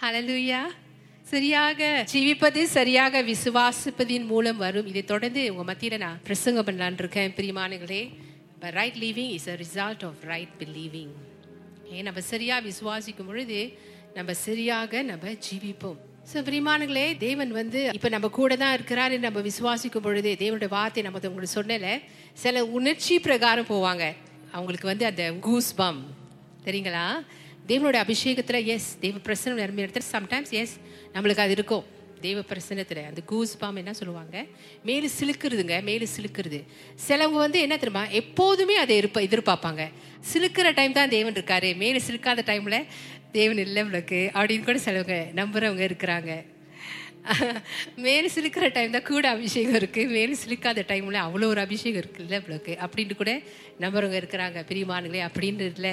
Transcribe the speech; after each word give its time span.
Hallelujah 0.00 0.58
சரியாக 1.30 1.86
ஜீவிப்பது 2.10 2.60
சரியாக 2.74 3.22
விசுவாசிப்பதின் 3.30 4.26
மூலம் 4.32 4.58
வரும். 4.64 4.88
இதை 4.90 5.02
தொடர்ந்து 5.12 5.40
உங்க 5.52 5.62
மத்தியில 5.70 5.96
நான் 6.02 6.20
பிரசங்கம் 6.28 6.66
பண்ணலான் 6.68 6.98
இருக்கேன் 7.02 7.32
பிரியமானங்களே 7.38 8.02
right 8.76 8.98
living 9.04 9.32
is 9.38 9.48
a 9.52 9.56
result 9.62 10.04
of 10.08 10.20
right 10.32 10.52
believing 10.60 11.10
ஏன் 11.94 12.06
நம்ம 12.08 12.22
சரியாக 12.32 12.64
விசுவாசிக்கும் 12.68 13.28
பொழுது 13.30 13.58
நம்ம 14.18 14.36
சரியாக 14.44 15.02
நம்ம 15.10 15.32
ஜீவிப்போம். 15.48 15.98
ஸோ 16.32 16.44
பிரிமானங்களே 16.50 17.06
தேவன் 17.26 17.52
வந்து 17.60 17.82
இப்போ 17.98 18.12
நம்ம 18.16 18.30
கூட 18.38 18.60
தான் 18.62 18.76
இருக்கிறாரு 18.78 19.18
நம்ம 19.26 19.42
விசுவாசிக்கும் 19.50 20.06
பொழுது 20.06 20.32
தேவனுடைய 20.44 20.72
வார்த்தை 20.76 21.04
நம்ம 21.08 21.24
உங்களுக்கு 21.30 21.56
சொன்னல 21.58 21.90
சில 22.44 22.64
உணர்ச்சி 22.78 23.16
பிரகாரம் 23.26 23.70
போவாங்க. 23.74 24.04
அவங்களுக்கு 24.56 24.92
வந்து 24.92 25.08
அந்த 25.10 25.26
கூஸ் 25.48 25.72
பம் 25.82 26.00
தெரியுங்களா? 26.68 27.04
தேவனோட 27.68 27.96
அபிஷேகத்தில் 28.04 28.66
எஸ் 28.74 28.88
தேவ 29.00 29.16
பிரசனம் 29.26 29.58
நிரம்பி 29.62 29.82
இடத்துல 29.82 30.04
சம்டைம்ஸ் 30.12 30.52
எஸ் 30.60 30.74
நம்மளுக்கு 31.14 31.44
அது 31.44 31.54
இருக்கும். 31.58 31.84
தேவ 32.20 32.38
பிரசனத்தில் 32.40 33.00
அந்த 33.08 33.20
கூஸ் 33.30 33.52
பாம் 33.58 33.76
என்ன 33.76 33.92
சொல்லுவாங்க? 33.92 34.36
மேலு 34.86 35.08
சிலுக்குறதுங்க 35.18 35.74
மேலு 35.88 36.06
சிலுக்குறது. 36.14 36.60
சிலவங்க 37.08 37.38
வந்து 37.44 37.58
என்ன 37.60 37.76
தெரியுமா? 37.76 38.04
எப்போதுமே 38.20 38.76
அதை 38.76 38.96
இருப்ப 38.96 39.20
எதிர்பார்ப்பாங்க. 39.20 39.82
சிலுக்கிற 40.32 40.74
டைம் 40.74 40.92
தான் 40.92 41.12
தேவன் 41.16 41.36
இருக்காரு. 41.38 41.70
மேலு 41.82 42.00
சிலுக்காத 42.06 42.44
டைமில் 42.50 42.78
தேவன் 43.32 43.60
இல்லை 43.64 43.82
உங்களுக்கு 43.82 44.20
அப்படின்னு 44.34 44.64
கூட 44.64 44.78
சிலவங்க 44.86 45.18
நம்புறவங்க 45.40 45.84
இருக்கிறாங்க. 45.90 46.30
மேலே 48.04 48.28
சிலுக்கிற 48.34 48.66
டைம் 48.72 48.94
தான் 48.94 49.06
கூட 49.08 49.26
அபிஷேகம் 49.28 49.78
இருக்குது 49.80 50.12
மேலே 50.16 50.34
சிலுக்காத 50.42 50.84
டைமில் 50.90 51.18
அவ்வளோ 51.24 51.48
ஒரு 51.52 51.60
அபிஷேகம் 51.60 52.00
இருக்குல்ல 52.02 52.38
இவ்வளோக்கு 52.40 52.74
அப்படின்ட்டு 52.84 53.16
கூட 53.16 53.32
நம்புறவங்க 53.80 54.18
இருக்கிறாங்க. 54.22 54.58
பிரியமானுங்களே 54.70 55.22
அப்படின்றதுல 55.28 55.90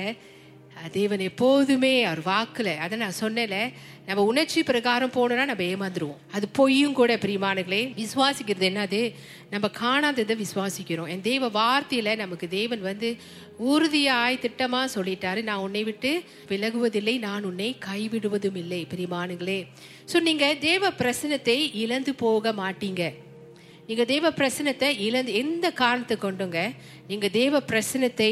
தேவன் 0.91 1.19
எப்போதுமே 1.19 2.03
அவர் 2.03 2.19
வாக்குல. 2.19 2.77
அதை 2.77 2.97
நான் 2.97 3.19
சொன்னேன்ல 3.19 3.71
நம்ம 4.05 4.23
உணர்ச்சி 4.23 4.63
பிரகாரம் 4.63 5.11
போனோம்னா 5.11 5.45
நம்ம 5.45 5.63
ஏமாந்துருவோம். 5.63 6.19
அது 6.31 6.47
பொய்யும் 6.47 6.93
கூட 6.93 7.15
பிரியமானுங்களே 7.15 7.81
விசுவாசிக்கிறது 8.01 8.65
என்னது? 8.71 9.13
நம்ம 9.49 9.69
காணாததை 9.81 10.35
விசுவாசிக்கிறோம். 10.43 11.09
என் 11.09 11.21
தெய்வ 11.21 11.47
வார்த்தையில 11.47 12.15
நமக்கு 12.15 12.47
தேவன் 12.47 12.81
வந்து 12.81 13.17
உறுதியாய் 13.59 14.41
திட்டமா 14.41 14.81
சொல்லிட்டாரு. 14.95 15.43
நான் 15.43 15.57
உன்னை 15.57 15.83
விட்டு 15.83 16.23
விலகுவதில்லை 16.47 17.19
நான் 17.19 17.43
உன்னை 17.43 17.77
கைவிடுவதும் 17.85 18.55
இல்லை 18.55 18.87
பிரியமானுங்களே 18.95 19.67
ஸோ 20.13 20.19
நீங்க 20.19 20.53
தேவ 20.59 20.89
பிரசனத்தை 20.89 21.57
இழந்து 21.73 22.15
போக 22.15 22.51
மாட்டீங்க. 22.51 23.13
நீங்க 23.87 24.03
தேவ 24.11 24.29
பிரசனத்தை 24.37 24.87
இழந்து 25.07 25.31
எந்த 25.41 25.65
காரணத்தை 25.81 26.15
கொண்டுங்க? 26.21 26.59
நீங்க 27.09 27.27
தேவ 27.35 27.59
பிரசனத்தை 27.71 28.29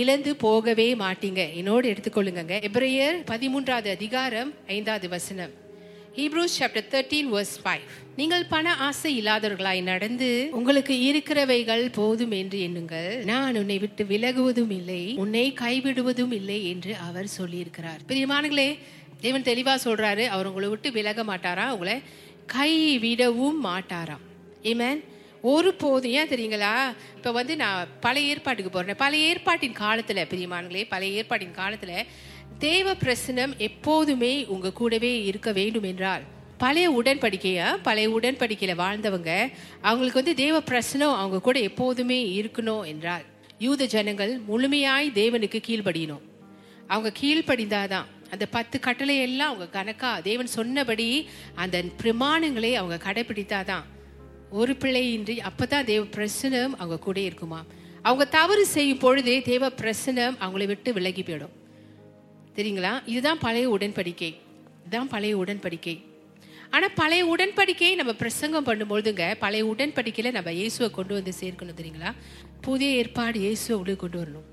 இழந்து 0.00 0.30
போகவே 0.36 0.86
மாட்டீங்க. 1.02 1.42
என்னோடு 1.60 1.86
எடுத்துக்கொள்ளுங்க 1.92 2.54
எப்ரையர் 2.68 3.18
பதிமூன்றாவது 3.30 3.90
அதிகாரம் 3.98 4.50
ஐந்தாவது 4.76 5.08
வசனம். 5.14 5.52
Hebrews 6.16 6.56
chapter 6.58 6.88
thirteen 6.94 7.30
verse 7.34 7.54
five 7.64 7.84
நீங்கள் 8.20 8.44
பண 8.54 8.74
ஆசை 8.88 9.10
இல்லாதவர்களாய் 9.20 9.82
நடந்து 9.90 10.30
உங்களுக்கு 10.60 10.94
இருக்கிறவைகள் 11.08 11.84
போதும் 11.98 12.34
என்று 12.40 12.58
எண்ணுங்கள். 12.68 13.12
நான் 13.32 13.58
உன்னை 13.62 13.78
விட்டு 13.84 14.04
விலகுவதும் 14.12 14.72
இல்லை 14.80 15.02
உன்னை 15.24 15.46
கைவிடுவதும் 15.64 16.34
இல்லை 16.40 16.60
என்று 16.72 16.94
அவர் 17.08 17.28
சொல்லியிருக்கிறார். 17.38 18.00
பிரியமானங்களே 18.12 18.70
தேவன் 19.26 19.48
தெளிவா 19.50 19.76
சொல்றாரு. 19.88 20.26
அவர் 20.34 20.50
உங்களை 20.52 20.70
விட்டு 20.74 20.90
விலக 20.98 21.22
மாட்டாரா? 21.30 21.68
உங்களை 21.76 21.98
கைவிடவும் 22.56 23.60
மாட்டாராம். 23.68 24.24
ஏமேன் 24.62 25.04
ஒரு 25.42 25.74
போதும். 25.74 26.10
ஏன் 26.10 26.28
தெரியுங்களா? 26.28 26.94
இப்போ 27.16 27.30
வந்து 27.30 27.56
நான் 27.56 27.88
பழைய 28.00 28.28
ஏற்பாட்டுக்கு 28.28 28.70
போகிறேன் 28.70 28.96
பழைய 28.96 29.28
ஏற்பாட்டின் 29.28 29.72
காலத்தில் 29.72 30.16
பிரியமானங்களே 30.16 30.86
பழைய 30.88 31.16
ஏற்பாட்டின் 31.16 31.50
காலத்தில் 31.50 32.06
தேவ 32.58 32.94
பிரசனம் 32.94 33.56
எப்போதுமே 33.56 34.44
உங்கள் 34.46 34.72
கூடவே 34.72 35.24
இருக்க 35.24 35.52
வேண்டும் 35.52 35.82
என்றால் 35.82 36.22
பழைய 36.58 37.02
உடன்படிக்கையா? 37.02 37.78
பழைய 37.82 38.08
உடன்படிக்கையில் 38.08 38.76
வாழ்ந்தவங்க 38.76 39.50
அவங்களுக்கு 39.80 40.20
வந்து 40.22 40.34
தேவ 40.34 40.60
பிரசனம் 40.60 41.16
அவங்க 41.16 41.40
கூட 41.40 41.58
எப்போதுமே 41.58 42.42
இருக்கணும் 42.42 42.86
என்றால் 42.86 43.22
யூத 43.58 43.84
ஜனங்கள் 43.84 44.40
முழுமையாய் 44.48 45.10
தேவனுக்கு 45.14 45.62
கீழ்படியணும் 45.66 46.24
அவங்க 46.86 47.12
கீழ்ப்படிந்தாதான் 47.20 48.06
அந்த 48.30 48.46
பத்து 48.46 48.80
கட்டளை 48.80 49.18
எல்லாம் 49.18 49.54
அவங்க 49.54 49.78
கணக்கா 49.78 50.20
தேவன் 50.20 50.46
சொன்னபடி 50.46 51.28
அந்த 51.54 51.84
பிரமாணங்களை 52.02 52.72
அவங்க 52.72 53.12
கடைபிடித்தாதான் 53.12 53.86
ஒரு 54.50 54.72
பிள்ளையின்றி 54.72 55.38
அப்பதான் 55.48 55.84
தேவ 55.84 56.04
பிரசனம் 56.04 56.74
அவங்க 56.76 56.98
கூட 56.98 57.20
இருக்குமா? 57.20 57.64
அவங்க 58.02 58.24
தவறு 58.24 58.66
செய்யும் 58.66 58.98
பொழுதே 58.98 59.42
தேவ 59.42 59.68
பிரசனம் 59.68 60.36
அவங்கள 60.40 60.66
விட்டு 60.66 60.92
விலகி 60.92 61.22
போயிடும். 61.22 61.54
தெரியுங்களா? 62.56 63.02
இதுதான் 63.06 63.38
பழைய 63.38 63.70
உடன்படிக்கை. 63.70 64.34
இதுதான் 64.80 65.08
பழைய 65.08 65.36
உடன்படிக்கை. 65.36 66.04
ஆனா 66.70 66.88
பழைய 66.94 67.34
உடன்படிக்கையை 67.36 67.94
நம்ம 67.94 68.12
பிரசங்கம் 68.12 68.66
பண்ணும்பொழுதுங்க 68.66 69.34
பழைய 69.38 69.64
உடன்படிக்கையில 69.64 70.32
நம்ம 70.32 70.52
இயேசுவை 70.52 70.90
கொண்டு 70.90 71.14
வந்து 71.14 71.32
சேர்க்கணும் 71.40 71.78
தெரியுங்களா? 71.80 72.12
புதிய 72.60 72.90
ஏற்பாடு 72.90 73.40
இயேசுவை 73.40 73.82
உள்ளே 73.82 73.96
கொண்டு 73.96 74.22
வரணும். 74.22 74.46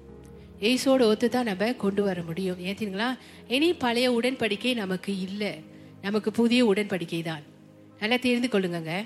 இயேசுவோட 0.59 1.01
ஒத்து 1.01 1.29
தான் 1.29 1.44
நம்ம 1.44 1.73
கொண்டு 1.73 2.03
வர 2.03 2.22
முடியும். 2.22 2.59
ஏன் 2.59 2.75
தெரியுங்களா? 2.75 3.17
இனி 3.47 3.73
பழைய 3.73 4.11
உடன்படிக்கை 4.11 4.75
நமக்கு 4.75 5.19
இல்லை. 5.19 5.53
நமக்கு 6.01 6.31
புதிய 6.31 6.66
உடன்படிக்கை 6.66 7.23
தான். 7.23 7.41
நல்லா 8.00 8.16
தெரிந்து 8.16 8.47
கொள்ளுங்கங்க. 8.47 9.05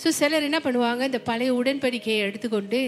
ஸோ 0.00 0.08
சிலர் 0.18 0.46
என்ன 0.46 0.58
பண்ணுவாங்க 0.64 1.02
இந்த 1.08 1.18
பழைய 1.28 1.50
உடன்படிக்கையை 1.58 2.20
எடுத்துக்கொண்டு 2.26 2.78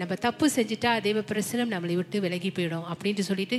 நம்ம 0.00 0.14
தப்பு 0.26 0.46
செஞ்சுட்டா 0.54 0.92
தெய்வ 1.06 1.20
பிரசனம் 1.32 1.72
நம்மளை 1.74 1.94
விட்டு 1.98 2.20
விலகி 2.24 2.50
போயிடும் 2.50 2.86
அப்படின்ட்டு 2.92 3.24
சொல்லிட்டு 3.30 3.56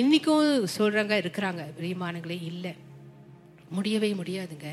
இன்றைக்கும் 0.00 0.48
சொல்கிறாங்க 0.78 1.14
இருக்கிறாங்க. 1.22 1.62
பிரியமானங்களே 1.78 2.38
இல்லை. 2.50 2.72
முடியவே 3.76 4.10
முடியாதுங்க. 4.20 4.70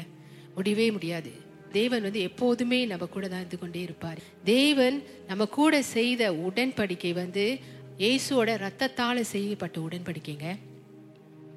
முடியவே 0.55 0.87
முடியாது. 0.95 1.31
தேவன் 1.77 2.05
வந்து 2.07 2.21
எப்போதுமே 2.29 2.79
நம்ம 2.91 3.07
கூட 3.15 3.25
தான் 3.27 3.41
இருந்து 3.43 3.59
கொண்டே 3.63 3.81
இருப்பார். 3.87 4.19
தேவன் 4.53 4.97
நம்ம 5.29 5.45
கூட 5.57 5.81
செய்த 5.95 6.31
உடன்படிக்கை 6.47 7.11
வந்து 7.21 7.45
இயேசுவோட 8.03 8.49
ரத்தத்தால் 8.65 9.21
செய்யப்பட்ட 9.33 9.77
உடன்படிக்கைங்க. 9.87 10.47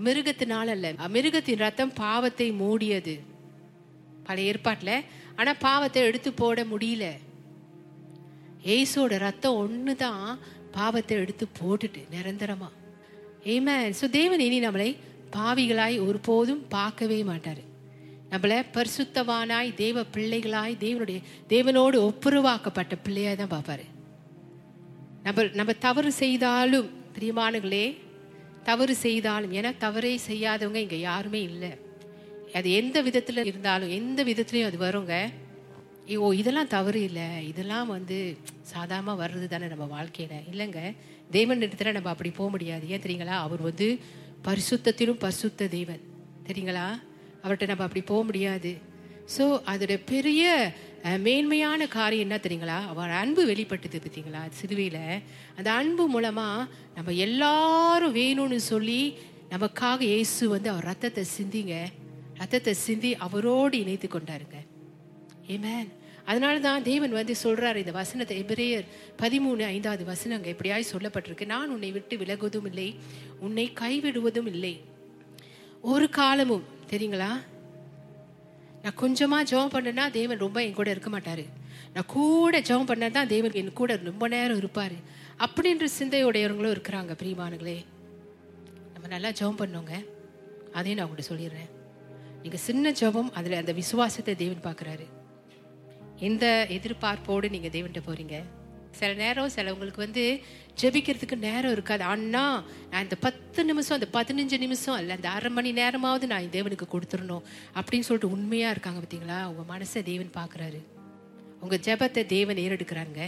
மிருகத்தினால 0.06 0.68
அல்ல. 0.76 0.88
மிருகத்தின் 1.16 1.62
ரத்தம் 1.66 1.96
பாவத்தை 2.04 2.48
மூடியது. 2.62 3.14
பழைய 4.26 4.50
ஏற்பாட்டில் 4.52 4.94
ஆனால் 5.38 5.60
பாவத்தை 5.68 6.00
எடுத்து 6.08 6.30
போட 6.40 6.64
முடியல. 6.72 7.06
ஏசோட 8.76 9.12
ரத்தம் 9.26 9.58
ஒன்று 9.62 9.94
தான் 10.04 10.26
பாவத்தை 10.76 11.14
எடுத்து 11.22 11.44
போட்டுட்டு 11.60 12.02
நிரந்தரமா. 12.14 12.70
ஏமே 13.54 13.74
ஸோ 14.00 14.08
தேவன் 14.18 14.44
இனி 14.46 14.58
நம்மளை 14.66 14.90
பாவிகளாய் 15.36 15.96
ஒருபோதும் 16.06 16.62
பார்க்கவே 16.76 17.18
மாட்டார். 17.30 17.62
நம்மளை 18.32 18.58
பரிசுத்தவானாய் 18.76 19.70
தேவ 19.82 20.04
பிள்ளைகளாய் 20.14 20.74
தேவனுடைய 20.84 21.18
தேவனோடு 21.52 21.96
ஒப்புரவாக்கப்பட்ட 22.08 22.94
பிள்ளையாக 23.06 23.36
தான் 23.40 23.52
பார்ப்பாரு. 23.54 23.84
நம்ம 25.26 25.42
நம்ம 25.58 25.72
தவறு 25.86 26.10
செய்தாலும் 26.22 26.88
பிரியமானங்களே 27.16 27.86
தவறு 28.68 28.94
செய்தாலும் 29.06 29.52
ஏன்னா 29.58 29.70
தவறே 29.84 30.14
செய்யாதவங்க 30.28 30.80
இங்கே 30.84 30.98
யாருமே 31.08 31.40
இல்லை. 31.50 31.70
அது 32.58 32.68
எந்த 32.80 32.98
விதத்துல 33.02 33.44
இருந்தாலும் 33.50 33.92
எந்த 33.98 34.20
விதத்துலயும் 34.30 34.68
அது 34.70 34.78
வருங்க. 34.86 35.14
ஓ 36.24 36.28
இதெல்லாம் 36.40 36.70
தவறு 36.76 37.00
இல்லை. 37.08 37.26
இதெல்லாம் 37.50 37.88
வந்து 37.96 38.16
சாதாரணமாக 38.72 39.16
வர்றது 39.22 39.46
தானே 39.52 39.66
நம்ம 39.72 39.86
வாழ்க்கையில. 39.96 40.34
இல்லைங்க. 40.52 40.80
தேவன் 41.36 41.64
இடத்துல 41.66 41.92
நம்ம 41.96 42.10
அப்படி 42.14 42.30
போக 42.38 42.48
முடியாது. 42.50 42.84
ஏன் 42.94 43.04
தெரியுங்களா? 43.04 43.36
அவர் 43.46 43.62
வந்து 43.68 43.88
பரிசுத்தத்திலும் 44.48 45.20
பரிசுத்த 45.24 45.68
தேவன். 45.76 46.02
தெரியுங்களா? 46.48 46.86
அவர்கிட்ட 47.42 47.68
நம்ம 47.70 47.84
அப்படி 47.88 48.02
போக 48.12 48.22
முடியாது. 48.30 48.72
ஸோ 49.36 49.44
அதோட 49.72 49.94
பெரிய 50.12 50.44
மேன்மையான 51.26 51.86
காரியம் 51.96 52.24
என்ன 52.26 52.36
தெரியுங்களா? 52.44 52.78
அவர் 52.92 53.12
அன்பு 53.22 53.42
வெளிப்பட்டது 53.50 53.98
பார்த்தீங்களா 54.02 54.42
சிறுவையில் 54.58 55.02
அந்த 55.58 55.68
அன்பு 55.80 56.04
மூலமாக 56.14 56.68
நம்ம 56.96 57.12
எல்லாரும் 57.26 58.16
வேணும்னு 58.20 58.58
சொல்லி 58.72 59.00
நமக்காக 59.54 60.00
இயேசு 60.12 60.42
வந்து 60.54 60.68
அவர் 60.72 60.88
ரத்தத்தை 60.90 61.24
சிந்திங்க. 61.38 61.76
ரத்தத்தை 62.42 62.72
சிந்தி 62.84 63.10
அவரோடு 63.26 63.76
இணைத்து 63.82 64.08
கொண்டாருங்க. 64.08 64.58
ஏமேன் 65.54 65.90
அதனால 66.30 66.54
தான் 66.66 66.84
தேவன் 66.88 67.14
வந்து 67.18 67.34
சொல்றாரு 67.42 67.78
இந்த 67.82 67.92
வசனத்தை. 68.00 68.34
எபிரேயர் 68.42 68.84
பதிமூணு 69.22 69.62
ஐந்தாவது 69.74 70.02
வசனங்க 70.10 70.46
எப்படியாய் 70.52 70.92
சொல்லப்பட்டிருக்கு. 70.92 71.46
நான் 71.52 71.72
உன்னை 71.74 71.90
விட்டு 71.96 72.16
விலகுவதும் 72.20 72.68
இல்லை 72.70 72.88
உன்னை 73.46 73.66
கைவிடுவதும் 73.80 74.50
இல்லை. 74.52 74.74
ஒரு 75.92 76.06
காலமும் 76.18 76.68
தெரியுங்களா? 76.92 77.30
நான் 78.84 79.00
கொஞ்சமாக 79.02 79.48
ஜெபம் 79.50 79.74
பண்ணேன்னா 79.74 80.04
தேவன் 80.18 80.42
ரொம்ப 80.44 80.58
என் 80.66 80.78
கூட 80.78 80.88
இருக்க 80.94 81.10
மாட்டாரு. 81.14 81.44
நான் 81.94 82.10
கூட 82.16 82.60
ஜெபம் 82.68 82.88
பண்ணா 82.90 83.08
தான் 83.18 83.32
தேவன் 83.34 83.58
என் 83.60 83.76
கூட 83.80 83.96
ரொம்ப 84.10 84.28
நேரம் 84.34 84.60
இருப்பார். 84.62 84.96
அப்படின்ற 85.44 85.86
சிந்தையுடையவங்களும் 85.98 86.74
இருக்கிறாங்க 86.76 87.14
பிரியமானங்களே 87.22 87.78
நம்ம 88.94 89.06
நல்லா 89.14 89.32
ஜெபம் 89.40 89.60
பண்ணோங்க. 89.62 89.94
அதையும் 90.78 90.98
நான் 90.98 91.08
உங்கள்கிட்ட 91.08 91.32
சொல்லிடுறேன். 91.32 91.70
நீங்கள் 92.42 92.64
சின்ன 92.68 92.92
ஜெபம் 93.00 93.30
அதில் 93.32 93.60
அந்த 93.60 93.72
விசுவாசத்தை 93.72 94.34
தேவன் 94.36 94.64
பார்க்குறாரு. 94.64 95.06
எந்த 96.28 96.66
எதிர்பார்ப்போடு 96.76 97.46
நீங்கள் 97.50 97.70
தேவன்கிட்ட 97.70 98.02
போகிறீங்க 98.06 98.38
சில 98.98 99.10
நேரம் 99.14 99.52
சிலவங்களுக்கு 99.56 100.04
வந்து 100.06 100.24
ஜெபிக்கிறதுக்கு 100.80 101.36
நேரம் 101.38 101.72
இருக்காது. 101.72 102.02
அண்ணா 102.02 102.64
நான் 102.90 103.02
இந்த 103.02 103.16
பத்து 103.16 103.64
நிமிஷம் 103.64 103.96
அந்த 103.98 104.08
பதினஞ்சு 104.18 104.58
நிமிஷம் 104.58 104.98
இல்லை 104.98 105.16
அந்த 105.16 105.28
அரை 105.28 105.50
மணி 105.50 105.72
நேரமாவது 105.72 106.26
நான் 106.26 106.50
தேவனுக்கு 106.56 106.86
கொடுத்துடணும் 106.94 107.46
அப்படின்னு 107.74 108.08
சொல்லிட்டு 108.08 108.34
உண்மையாக 108.36 108.70
இருக்காங்க 108.70 109.00
பார்த்தீங்களா? 109.00 109.38
உங்கள் 109.50 109.70
மனசை 109.72 110.02
தேவன் 110.02 110.30
பார்க்குறாரு. 110.34 110.80
உங்கள் 111.60 111.78
ஜெபத்தை 111.78 112.24
தேவன் 112.26 112.56
ஏறெடுக்கிறாங்க 112.56 113.20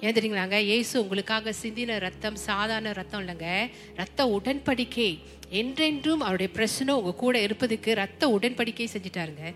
ஏன் 0.00 0.12
தெரியுங்களாங்க? 0.12 0.58
இயேசு 0.58 1.02
உங்களுக்காக 1.02 1.54
சிந்தின 1.62 1.98
ரத்தம் 1.98 2.36
சாதாரண 2.36 2.92
ரத்தம் 2.92 3.26
இல்லைங்க. 3.26 3.70
ரத்த 3.94 4.24
உடன்படிக்கை. 4.24 5.18
என்றென்றும் 5.48 6.20
அவருடைய 6.20 6.52
பிரச்சனை 6.52 6.94
உங்க 6.94 7.14
கூட 7.14 7.40
இருப்பதுக்கு 7.40 7.94
ரத்த 7.94 8.28
உடன்படிக்கை 8.28 8.86
செஞ்சுட்டாருங்க. 8.92 9.54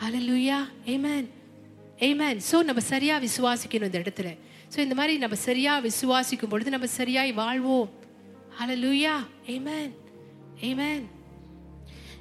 ஹalleluya 0.00 0.56
ஆமென் 0.86 1.30
ஆமென் 2.00 2.40
சோ 2.52 2.62
நம்ம 2.62 2.80
சரியா 2.80 3.20
விசுவாசிக்கணும் 3.20 3.84
இந்த 3.84 3.98
இடத்துல. 3.98 4.38
சோ 4.74 4.78
இந்த 4.78 4.94
மாதிரி 4.94 5.18
நம்ம 5.18 5.36
சரியா 5.36 5.80
விசுவாசிக்கும் 5.80 6.48
பொழுது 6.48 6.70
நம்ம 6.70 6.86
சரியாய் 6.86 7.32
வாழ்வோம். 7.32 7.90
ஹலலுயா 8.60 9.14
ஏமேன் 9.46 9.92
ஏமேன் 10.60 11.04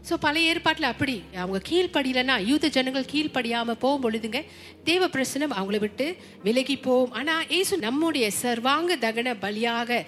ஸோ 0.07 0.13
பழைய 0.23 0.49
ஏற்பாட்டில் 0.51 0.87
அப்படி. 0.91 1.13
அவங்க 1.41 1.59
கீழ்ப்படியிலனா 1.69 2.33
யூத 2.49 2.69
ஜனங்கள் 2.75 3.07
கீழ்ப்படியாமல் 3.11 3.79
போகும் 3.83 4.03
பொழுதுங்க 4.03 4.39
தேவ 4.89 5.07
பிரசனம் 5.15 5.55
அவங்கள 5.57 5.77
விட்டு 5.83 6.07
விலகி 6.47 6.75
போகும். 6.87 7.13
ஆனால் 7.19 7.47
ஏசு 7.57 7.73
நம்முடைய 7.85 8.25
சர்வாங்க 8.41 8.97
தகன 9.05 9.33
பலியாக 9.45 9.99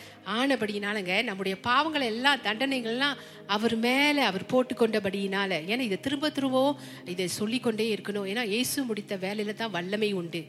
ஆனபடியினாலங்க 0.41 1.15
நம்முடைய 1.29 1.55
பாவங்கள் 1.67 2.05
எல்லாம் 2.11 2.43
தண்டனைகள்லாம் 2.47 3.17
அவர் 3.55 3.75
மேலே 3.87 4.23
அவர் 4.29 4.45
போட்டுக்கொண்டபடியினால 4.53 5.59
ஏன்னா 5.71 5.87
இதை 5.89 5.99
திரும்ப 6.07 6.31
திரும்பவும் 6.37 6.77
இதை 7.15 7.27
சொல்லிக்கொண்டே 7.39 7.87
இருக்கணும். 7.95 8.29
ஏன்னா 8.33 8.45
இயேசு 8.53 8.85
முடித்த 8.91 9.15
வேலையில 9.25 9.57
தான் 9.63 9.75
வல்லமை 9.77 10.11
உண்டு. 10.21 10.43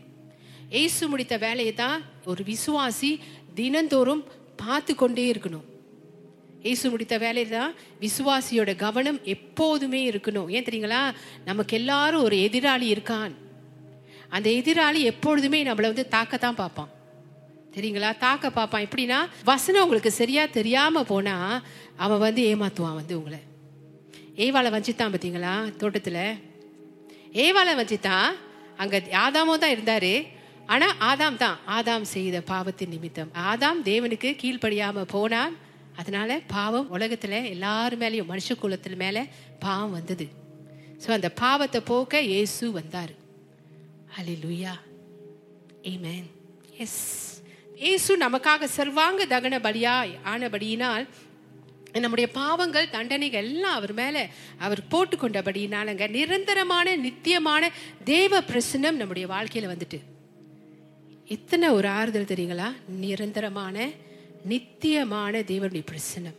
இயேசு 0.77 1.03
முடித்த 1.15 1.35
வேலையை 1.47 1.75
தான் 1.83 1.99
ஒரு 2.33 2.45
விசுவாசி 2.53 3.13
தினந்தோறும் 3.61 4.25
பார்த்து 4.65 4.93
கொண்டே 5.03 5.27
இருக்கணும். 5.33 5.67
இயேசு 6.63 6.91
முடித்த 6.91 7.19
வேலையில 7.19 7.49
தான் 7.49 7.75
விசுவாசியோட 8.01 8.77
கவனம் 8.77 9.19
எப்போதுமே 9.25 10.11
இருக்கணும். 10.11 10.49
ஏன் 10.49 10.65
தெரியுங்களா? 10.65 11.15
நமக்கு 11.45 11.77
எல்லாரும் 11.77 12.23
ஒரு 12.23 12.37
எதிராளி 12.37 12.87
இருக்கான். 12.95 13.33
அந்த 14.29 14.51
எதிராளி 14.51 15.01
எப்பொழுதுமே 15.03 15.65
நம்மளை 15.65 15.89
வந்து 15.93 16.07
தாக்கத்தான் 16.09 16.55
பார்ப்பான். 16.55 16.91
தெரியுங்களா? 17.75 18.19
தாக்க 18.19 18.51
பார்ப்பான். 18.51 18.87
எப்படின்னா 18.87 19.19
வசனம் 19.45 19.83
உங்களுக்கு 19.83 20.11
சரியா 20.11 20.47
தெரியாம 20.47 21.03
போனா 21.03 21.63
அவன் 21.97 22.19
வந்து 22.19 22.43
ஏமாத்துவான் 22.43 22.99
வந்து 23.01 23.17
உங்களை. 23.19 23.41
ஏவாளை 24.37 24.71
வஞ்சித்தான் 24.77 25.13
பார்த்தீங்களா? 25.13 25.77
தோட்டத்தில். 25.77 26.23
ஏவாளை 27.33 27.73
வஞ்சித்தான். 27.81 28.29
அங்கே 28.77 28.99
ஆதாமோ 28.99 29.55
தான் 29.59 29.75
இருந்தார். 29.77 30.13
ஆனால் 30.67 30.95
ஆதாம் 31.01 31.37
தான். 31.37 31.59
ஆதாம் 31.67 32.03
செய்த 32.03 32.41
பாவத்தின் 32.41 32.89
நிமித்தம். 32.89 33.31
ஆதாம் 33.51 33.81
தேவனுக்கு 33.85 34.31
கீழ்ப்படியாமல் 34.43 35.11
போனான். 35.17 35.57
அதனால 35.99 36.41
பாவம் 36.47 36.91
உலகத்துல 36.93 37.45
எல்லாரும் 37.51 38.01
மேலேயும் 38.01 38.31
மனுஷ 38.33 38.55
குலத்துல 38.63 38.97
மேல 38.97 39.19
பாவம் 39.59 39.91
வந்தது. 39.91 40.27
ஸோ 41.05 41.09
அந்த 41.11 41.29
பாவத்தை 41.45 41.81
போக்க 41.81 42.23
இயேசு 42.23 42.73
வந்தார். 42.73 43.13
ஹalleluya 44.17 44.75
ஆமென் 45.93 46.29
எஸ் 46.77 47.01
இயேசு 47.77 48.13
நமக்காக 48.17 48.69
சர்வாங்க 48.77 49.27
தகன 49.27 49.59
பலியாய் 49.67 50.13
ஆனபடியினால் 50.25 51.07
நம்முடைய 52.05 52.29
பாவங்கள் 52.31 52.91
தண்டனைகள் 52.91 53.45
எல்லாம் 53.45 53.75
அவர் 53.75 53.93
மேல 53.93 54.17
அவர் 54.59 54.81
போட்டுக்கொண்டபடியினாலங்க 54.93 56.07
நிரந்தரமான 56.11 56.97
நித்தியமான 56.97 57.71
தேவ 58.05 58.41
பிரசனம் 58.41 59.01
நம்முடைய 59.01 59.27
வாழ்க்கையில 59.35 59.71
வந்துட்டு. 59.73 59.99
எத்தனை 61.29 61.69
ஒரு 61.69 61.89
ஆறுதல் 61.89 62.31
தெரியுங்களா? 62.33 62.69
நிரந்தரமான 63.05 63.77
நித்தியமான 64.45 65.41
தேவனுடைய 65.41 65.83
பிரசனம் 65.93 66.35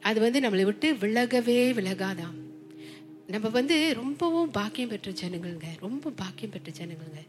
அது 0.00 0.20
வந்து 0.20 0.40
நம்மளை 0.40 0.62
விட்டு 0.62 0.94
விலகவே 0.94 1.72
விலகாதாம். 1.72 2.46
நம்ம 3.26 3.48
வந்து 3.48 3.94
ரொம்பவும் 3.94 4.50
பாக்கியம் 4.50 4.88
பெற்ற 4.88 5.10
ஜனங்கள்ங்க. 5.10 5.64
ரொம்ப 5.80 6.10
பாக்கியம் 6.10 6.50
பெற்ற 6.50 6.84
ஜனங்கள்ங்க. 6.84 7.26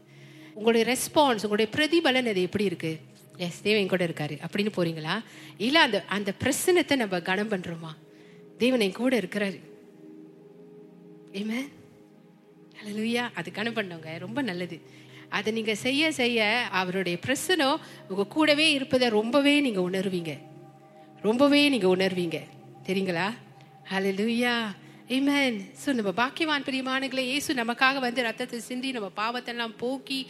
உங்களுடைய 0.54 0.96
ரெஸ்பான்ஸ் 0.96 1.44
உங்களுடைய 1.44 1.72
பிரதிபலன் 1.72 2.28
அது 2.28 2.42
எப்படி 2.42 2.64
இருக்கு? 2.64 2.98
எஸ் 3.36 3.62
தேவன் 3.62 3.88
கூட 3.88 4.06
இருக்காரு. 4.06 4.38
அப்படின்னு 4.50 4.68
போறீங்களா? 4.76 5.22
இல்லை 5.58 5.80
அந்த 5.80 6.04
அந்த 6.06 6.32
பிரசனத்தை 6.44 6.96
நம்ம 6.96 7.20
கனம் 7.20 7.48
பண்றோமா? 7.48 7.94
தேவன் 8.58 8.80
என் 8.80 8.92
கூட 8.92 9.18
இருக்கிறாரு. 9.18 9.60
ஏமே 11.32 11.68
ஹalleluya 12.82 13.30
அது 13.34 13.50
கனம் 13.50 13.74
பண்ணவங்க. 13.74 14.18
ரொம்ப 14.18 14.42
நல்லது. 14.42 14.80
அதை 15.30 15.52
நீங்க 15.52 15.74
செய்ய 15.74 16.12
செய்ய 16.12 16.68
அவருடைய 16.70 17.18
பிரசனம் 17.26 17.80
உங்க 18.08 18.26
கூடவே 18.26 18.72
இருப்பதை 18.72 19.08
ரொம்பவே 19.08 19.60
நீங்க 19.60 19.80
உணர்வீங்க. 19.80 20.38
ரொம்பவே 21.22 21.68
நீங்க 21.68 21.88
உணர்வீங்க. 21.96 22.38
தெரியுங்களா? 22.86 23.26
ஹலோ 23.90 24.10
லூயா 24.20 24.54
இமேன் 25.08 25.58
ஸோ 25.84 25.92
நம்ம 25.92 26.10
பாக்கியவான் 26.10 26.66
பிரியமானங்களே 26.66 27.22
இயேசு 27.30 27.54
நமக்காக 27.54 27.98
வந்து 27.98 28.22
ரத்தத்தை 28.22 28.58
சிந்தி 28.58 28.90
நம்ம 28.92 29.10
பாவத்தெல்லாம் 29.16 29.76
போக்கி 29.76 30.26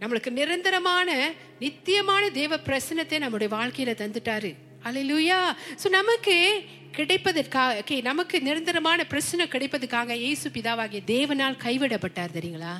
நம்மளுக்கு 0.00 0.30
நிரந்தரமான 0.30 1.36
நித்தியமான 1.58 2.30
தேவ 2.30 2.56
பிரசனத்தை 2.58 3.18
நம்முடைய 3.18 3.56
வாழ்க்கையில 3.56 3.92
தந்துட்டாரு. 4.02 4.54
ஹalleluya 4.86 5.54
ஸோ 5.82 5.88
நமக்கு 5.88 6.64
கிடைப்பதற்காக 6.96 8.00
நமக்கு 8.00 8.40
நிரந்தரமான 8.40 9.04
பிரச்சனை 9.04 9.46
கிடைப்பதற்காக 9.46 10.16
இயேசு 10.16 10.50
பிதாவாகிய 10.50 11.02
தேவனால் 11.06 11.62
கைவிடப்பட்டார் 11.64 12.36
தெரியுங்களா? 12.38 12.74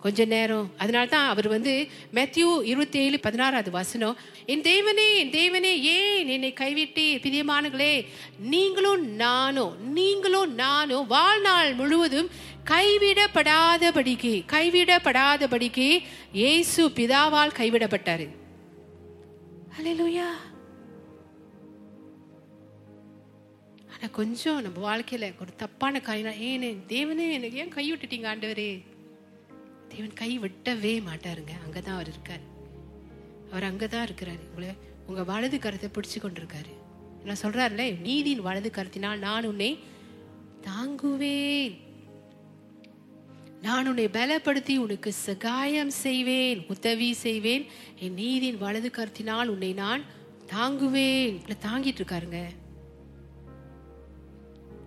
கொஞ்ச 0.00 0.24
நேரம். 0.24 0.70
அதனால 0.78 1.06
தான் 1.06 1.28
அவர் 1.28 1.48
வந்து 1.48 1.88
மேத்யூ 2.14 2.62
இருபத்தி 2.62 2.98
ஏழு 2.98 3.20
பதினாறாவது 3.20 3.70
வசனம் 3.70 4.16
என் 4.46 4.60
தேவனே 4.60 5.16
என் 5.16 5.30
தேவனே 5.30 5.80
ஏன் 5.80 6.28
என்னை 6.28 6.52
கைவிட்டு 6.52 7.02
பிரியமானங்களே 7.02 8.06
நீங்களும் 8.38 9.08
நானும் 9.08 9.92
நீங்களும் 9.92 10.54
நானும் 10.54 11.06
வாழ்நாள் 11.06 11.74
முழுவதும் 11.74 12.30
கைவிடப்படாதபடிக்கு 12.70 14.44
கைவிடப்படாதபடிக்கு 14.52 16.00
இயேசு 16.32 16.88
பிதாவால் 16.88 17.56
கைவிடப்பட்டாரு. 17.58 18.28
ஹalleluya. 19.76 20.28
ஆனா 23.92 24.08
கொஞ்சம் 24.12 24.62
நம்ம 24.62 24.78
வாழ்க்கையில 24.78 25.34
ஒரு 25.40 25.56
தப்பான 25.56 26.00
காரியம் 26.00 26.40
ஏன் 26.40 26.84
தேவனே 26.88 27.32
எனக்கு 27.32 27.56
ஏன் 27.56 27.68
கை 27.68 27.92
விட்டுட்டீங்க 27.92 28.26
ஆண்டவரே? 28.32 28.89
தேவன் 29.90 30.12
கை 30.12 30.38
விட்டவே 30.38 31.02
மாட்டாருங்க. 31.08 31.50
அங்கதான் 31.66 31.88
அவர் 31.88 32.08
இருக்கார். 32.08 32.40
அவர் 33.50 33.76
அங்கதான் 33.76 34.08
இருக்கிறாரு. 34.08 34.48
உங்களை 34.48 34.74
உங்க 35.06 35.24
வலது 35.24 35.58
கருத்தை 35.58 35.88
பிடிச்சு 35.88 36.22
கொண்டிருக்காரு. 36.22 36.72
நான் 37.24 37.36
சொல்றாருல 37.42 38.00
நீதியின் 38.00 38.42
வலது 38.42 38.70
கருத்தினால் 38.74 39.18
நான் 39.18 39.44
உன்னை 39.44 39.78
தாங்குவேன். 40.62 41.80
நான் 43.62 43.88
உன்னை 43.88 44.08
பலப்படுத்தி 44.08 44.76
உனக்கு 44.76 45.12
சகாயம் 45.12 45.90
செய்வேன். 45.90 46.64
உதவி 46.68 47.12
செய்வேன். 47.12 47.66
என் 47.96 48.14
நீதியின் 48.14 48.58
வலது 48.58 48.90
கருத்தினால் 48.96 49.46
உன்னை 49.46 49.72
நான் 49.72 50.02
தாங்குவேன். 50.46 51.40
தாங்கிட்டு 51.66 52.00
இருக்காருங்க. 52.00 52.44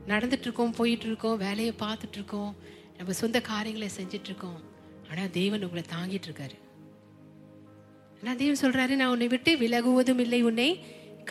நடந்துட்டு 0.07 0.39
இருக்கோம் 0.39 0.71
போயிட்டு 0.71 1.05
இருக்கோம் 1.05 1.37
வேலையை 1.37 1.73
பார்த்துட்டு 1.79 2.11
இருக்கோம். 2.11 2.55
நம்ம 2.97 3.13
சொந்த 3.13 3.41
காரியங்களை 3.41 3.89
செஞ்சிட்டு 3.97 4.23
இருக்கோம். 4.23 4.71
ஆனால் 5.09 5.31
தேவன் 5.39 5.65
உங்களை 5.67 5.83
தாங்கிட்டு 5.95 6.27
இருக்காரு 6.29 6.57
ஆனால் 8.19 8.37
தேவன் 8.41 8.61
சொல்றாரு 8.63 8.93
நான் 8.99 9.13
உன்னை 9.15 9.27
விட்டு 9.27 9.51
விலகுவதும் 9.63 10.21
இல்லை 10.25 10.41
உன்னை 10.49 10.69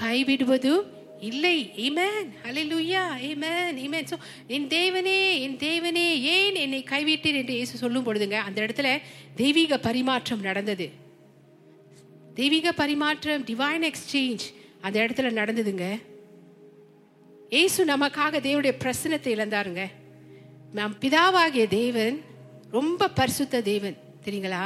கைவிடுவதும் 0.01 0.85
இல்லை. 1.29 1.57
ஈமேன் 1.87 2.29
ஹalleluya 2.45 3.03
ஆமென் 3.27 3.77
இமேன் 3.85 4.09
ஸோ 4.11 4.17
என் 4.55 4.67
தேவனே 4.69 5.19
என் 5.45 5.59
தேவனே 5.59 6.07
ஏன் 6.35 6.57
என்னை 6.63 6.81
கைவிட்டேன் 6.93 7.39
என்று 7.41 7.55
இயேசு 7.59 7.81
சொல்லும் 7.83 8.07
பொழுதுங்க 8.07 8.39
அந்த 8.49 8.59
இடத்துல 8.67 8.89
தெய்வீக 9.41 9.79
பரிமாற்றம் 9.79 10.43
நடந்தது. 10.49 10.87
தெய்வீக 12.41 12.73
பரிமாற்றம் 12.73 13.45
டிவைன் 13.51 13.87
எக்ஸ்சேஞ்ச் 13.91 14.45
அந்த 14.81 14.97
இடத்துல 15.05 15.31
நடந்ததுங்க. 15.41 15.87
இயேசு 17.57 17.81
நமக்காக 17.85 18.41
தேவனுடைய 18.47 18.75
பிரசனத்தை 18.83 19.31
இழந்தாருங்க. 19.37 19.83
நம் 20.79 20.99
பிதாவாகிய 21.03 21.65
தேவன் 21.81 22.19
ரொம்ப 22.73 23.09
பரிசுத்த 23.09 23.63
தேவன் 23.63 23.97
தெரியுங்களா? 24.25 24.65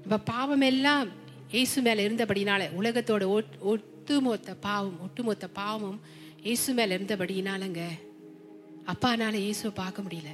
நம்ம 0.00 0.18
பாவம் 0.24 0.60
எல்லாம் 0.60 1.08
இயேசு 1.50 1.82
மேல 1.82 2.02
இருந்தபடினால 2.02 2.70
உலகத்தோட 2.78 3.24
ஒட்- 3.28 3.58
ஒட்டுமொத்த 3.60 4.54
பாவம் 4.54 5.00
ஒட்டுமொத்த 5.00 5.48
பாவமும் 5.48 6.00
இயேசு 6.42 6.74
மேல 6.74 6.98
இருந்தபடினாலங்க 6.98 7.80
அப்பானால 8.86 9.34
இயேசுவை 9.34 9.72
பார்க்க 9.74 10.02
முடியல. 10.02 10.30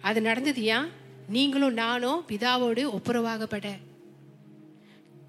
அது 0.00 0.20
நடந்தது 0.20 0.62
ஏன்? 0.62 0.88
நீங்களும் 1.28 1.72
நானும் 1.74 2.24
பிதாவோடு 2.28 2.92
ஒப்புரவாகப்பட 2.92 3.66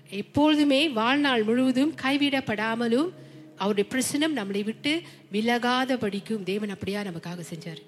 எப்பொழுதுமே 0.09 0.89
வாழ்நாள் 0.89 1.43
முழுவதும் 1.43 1.95
கைவிடப்படாமலும் 2.01 3.09
அவருடைய 3.55 3.89
பிரசனம் 3.93 4.37
நம்மளை 4.37 4.63
விட்டு 4.63 5.01
விலகாத 5.31 5.97
படிக்கும் 5.97 6.43
தேவன் 6.43 6.69
அப்படியா 6.69 7.01
நமக்காக 7.01 7.43
செஞ்சார். 7.53 7.81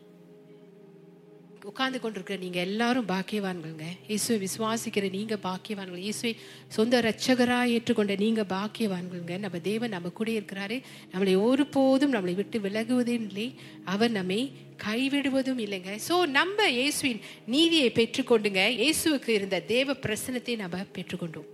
உட்கார்ந்து 1.69 1.99
கொண்டிருக்கிற 2.03 2.37
நீங்கள் 2.43 2.65
எல்லாரும் 2.67 3.07
பாக்கியவான்கள்ங்க. 3.11 3.85
இயேசுவை 4.09 4.37
விசுவாசிக்கிற 4.45 5.05
நீங்கள் 5.15 5.41
பாக்கியவான்கள். 5.45 6.01
இயேசுவை 6.07 6.31
சொந்த 6.77 7.01
ரட்சகராக 7.07 7.73
ஏற்றுக்கொண்ட 7.75 8.15
நீங்கள் 8.23 8.49
பாக்கியவான்கள்ங்க. 8.55 9.35
நம்ம 9.43 9.59
தேவன் 9.69 9.93
நம்ம 9.95 10.11
கூட 10.19 10.29
இருக்கிறாரு. 10.39 10.77
நம்மளை 11.13 11.33
ஒருபோதும் 11.47 12.13
நம்மளை 12.15 12.35
விட்டு 12.41 12.59
விலகுவதும் 12.65 13.25
இல்லை. 13.29 13.47
அவர் 13.93 14.11
நம்மை 14.19 14.41
கைவிடுவதும் 14.85 15.61
இல்லைங்க. 15.65 15.93
ஸோ 16.09 16.17
நம்ம 16.39 16.69
இயேசுவின் 16.79 17.23
நீதியை 17.55 17.89
பெற்றுக்கொண்டுங்க. 17.99 18.61
இயேசுவுக்கு 18.81 19.31
இருந்த 19.39 19.59
தேவ 19.73 19.95
பிரசனத்தை 20.05 20.55
நம்ம 20.63 20.85
பெற்றுக்கொண்டோம். 20.97 21.49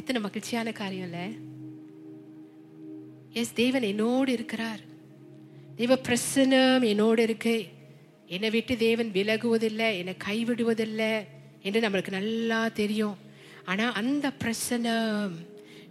எத்தனை 0.00 0.20
மகிழ்ச்சியான 0.28 0.72
காரியம் 0.72 1.08
இல்லை? 1.08 1.26
எஸ் 3.40 3.58
தேவன் 3.64 3.90
என்னோடு 3.92 4.32
இருக்கிறார். 4.38 4.80
தேவ 5.82 5.94
பிரசனம் 6.08 6.84
என்னோடு 6.92 7.22
இருக்கு. 7.28 7.58
என்னை 8.34 8.48
விட்டு 8.56 8.74
தேவன் 8.86 9.10
விலகுவதில்லை 9.18 9.88
என்னை 10.00 10.14
கைவிடுவதில்லை 10.26 11.12
என்று 11.66 11.80
நம்மளுக்கு 11.84 12.18
நல்லா 12.18 12.60
தெரியும். 12.80 13.16
ஆனால் 13.70 13.96
அந்த 14.00 14.26
பிரசனம் 14.42 15.34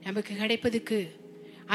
நமக்கு 0.05 0.33
கிடைப்பதுக்கு 0.41 0.99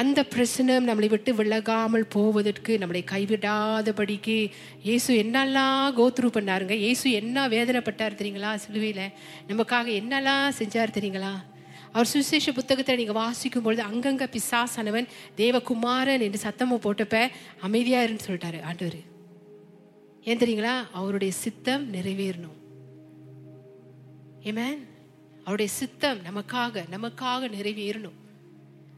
அந்த 0.00 0.20
பிரசனம் 0.34 0.86
நம்மளை 0.88 1.08
விட்டு 1.12 1.30
விலகாமல் 1.40 2.06
போவதற்கு 2.14 2.72
நம்மளை 2.82 3.02
கைவிடாதபடிக்கு 3.12 4.38
இயேசு 4.86 5.10
என்னெல்லாம் 5.22 5.84
கோத்ரூ 5.98 6.28
பண்ணாருங்க 6.36 6.76
இயேசு 6.84 7.06
என்ன 7.20 7.46
வேதனைப்பட்டார் 7.54 8.18
தெரியுங்களா 8.20 8.52
சிலுவையில்? 8.64 9.06
நமக்காக 9.50 9.86
என்னெல்லாம் 10.00 10.58
செஞ்சார் 10.60 10.96
தெரியுங்களா? 10.98 11.32
அவர் 11.94 12.12
சுசேஷ 12.14 12.52
புத்தகத்தை 12.58 12.96
நீங்கள் 13.00 13.20
வாசிக்கும் 13.22 13.66
பொழுது 13.66 13.82
அங்கங்கே 13.90 14.26
பிசாசானவன் 14.36 15.10
தேவகுமாரன் 15.40 16.24
என்று 16.28 16.44
சத்தமும் 16.46 16.84
போட்டப்ப 16.86 17.26
அமைதியாருன்னு 17.68 18.26
சொல்லிட்டாரு 18.28 18.60
ஆண்டவர். 18.70 19.00
ஏன் 20.24 20.38
தெரியுங்களா? 20.38 20.90
அவருடைய 20.92 21.32
சித்தம் 21.32 21.92
நிறைவேறணும். 21.92 22.58
ஏமேன் 24.42 24.78
அவருடைய 25.40 25.72
சித்தம் 25.72 26.18
நமக்காக 26.18 26.84
நமக்காக 26.90 27.48
நிறைவேறணும். 27.48 28.18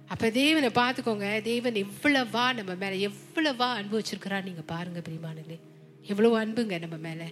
அப்ப 0.07 0.31
தேவனை 0.31 0.69
பார்த்துக்கோங்க. 0.69 1.43
தேவன் 1.43 1.73
எவ்வளவா 1.73 2.55
நம்ம 2.55 2.75
மேல 2.75 3.11
எவ்வளவா 3.11 3.73
அன்பு 3.73 3.99
வச்சிருக்கிறா 3.99 4.43
நீங்க 4.43 4.63
பாருங்க 4.63 5.03
பிரிமானங்களே 5.09 5.59
எவ்வளவு 6.03 6.45
அன்புங்க 6.45 6.81
நம்ம 6.81 6.97
மேல. 6.97 7.27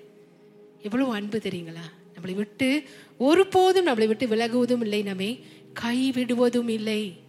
எவ்வளவு 0.82 1.12
அன்பு 1.12 1.38
தெரியுங்களா? 1.38 1.84
நம்மளை 2.14 2.34
விட்டு 2.34 2.82
ஒருபோதும் 3.18 3.86
நம்மளை 3.86 4.06
விட்டு 4.06 4.26
விலகுவதும் 4.26 4.80
இல்லை 4.80 5.02
நம்மை. 5.02 5.44
கைவிடுவதும் 5.80 6.68
இல்லை. 6.68 7.20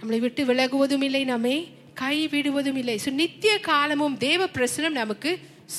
நம்மளை 0.00 0.18
விட்டு 0.18 0.44
விலகுவதும் 0.44 1.02
இல்லை 1.02 1.24
நம்மை. 1.24 1.80
கைவிடுவதும் 2.00 2.78
இல்லை 2.82 2.96
ஸோ 3.04 3.10
நித்திய 3.20 3.52
காலமும் 3.70 4.16
தேவ 4.26 4.42
பிரசனம் 4.56 4.98
நமக்கு 5.00 5.30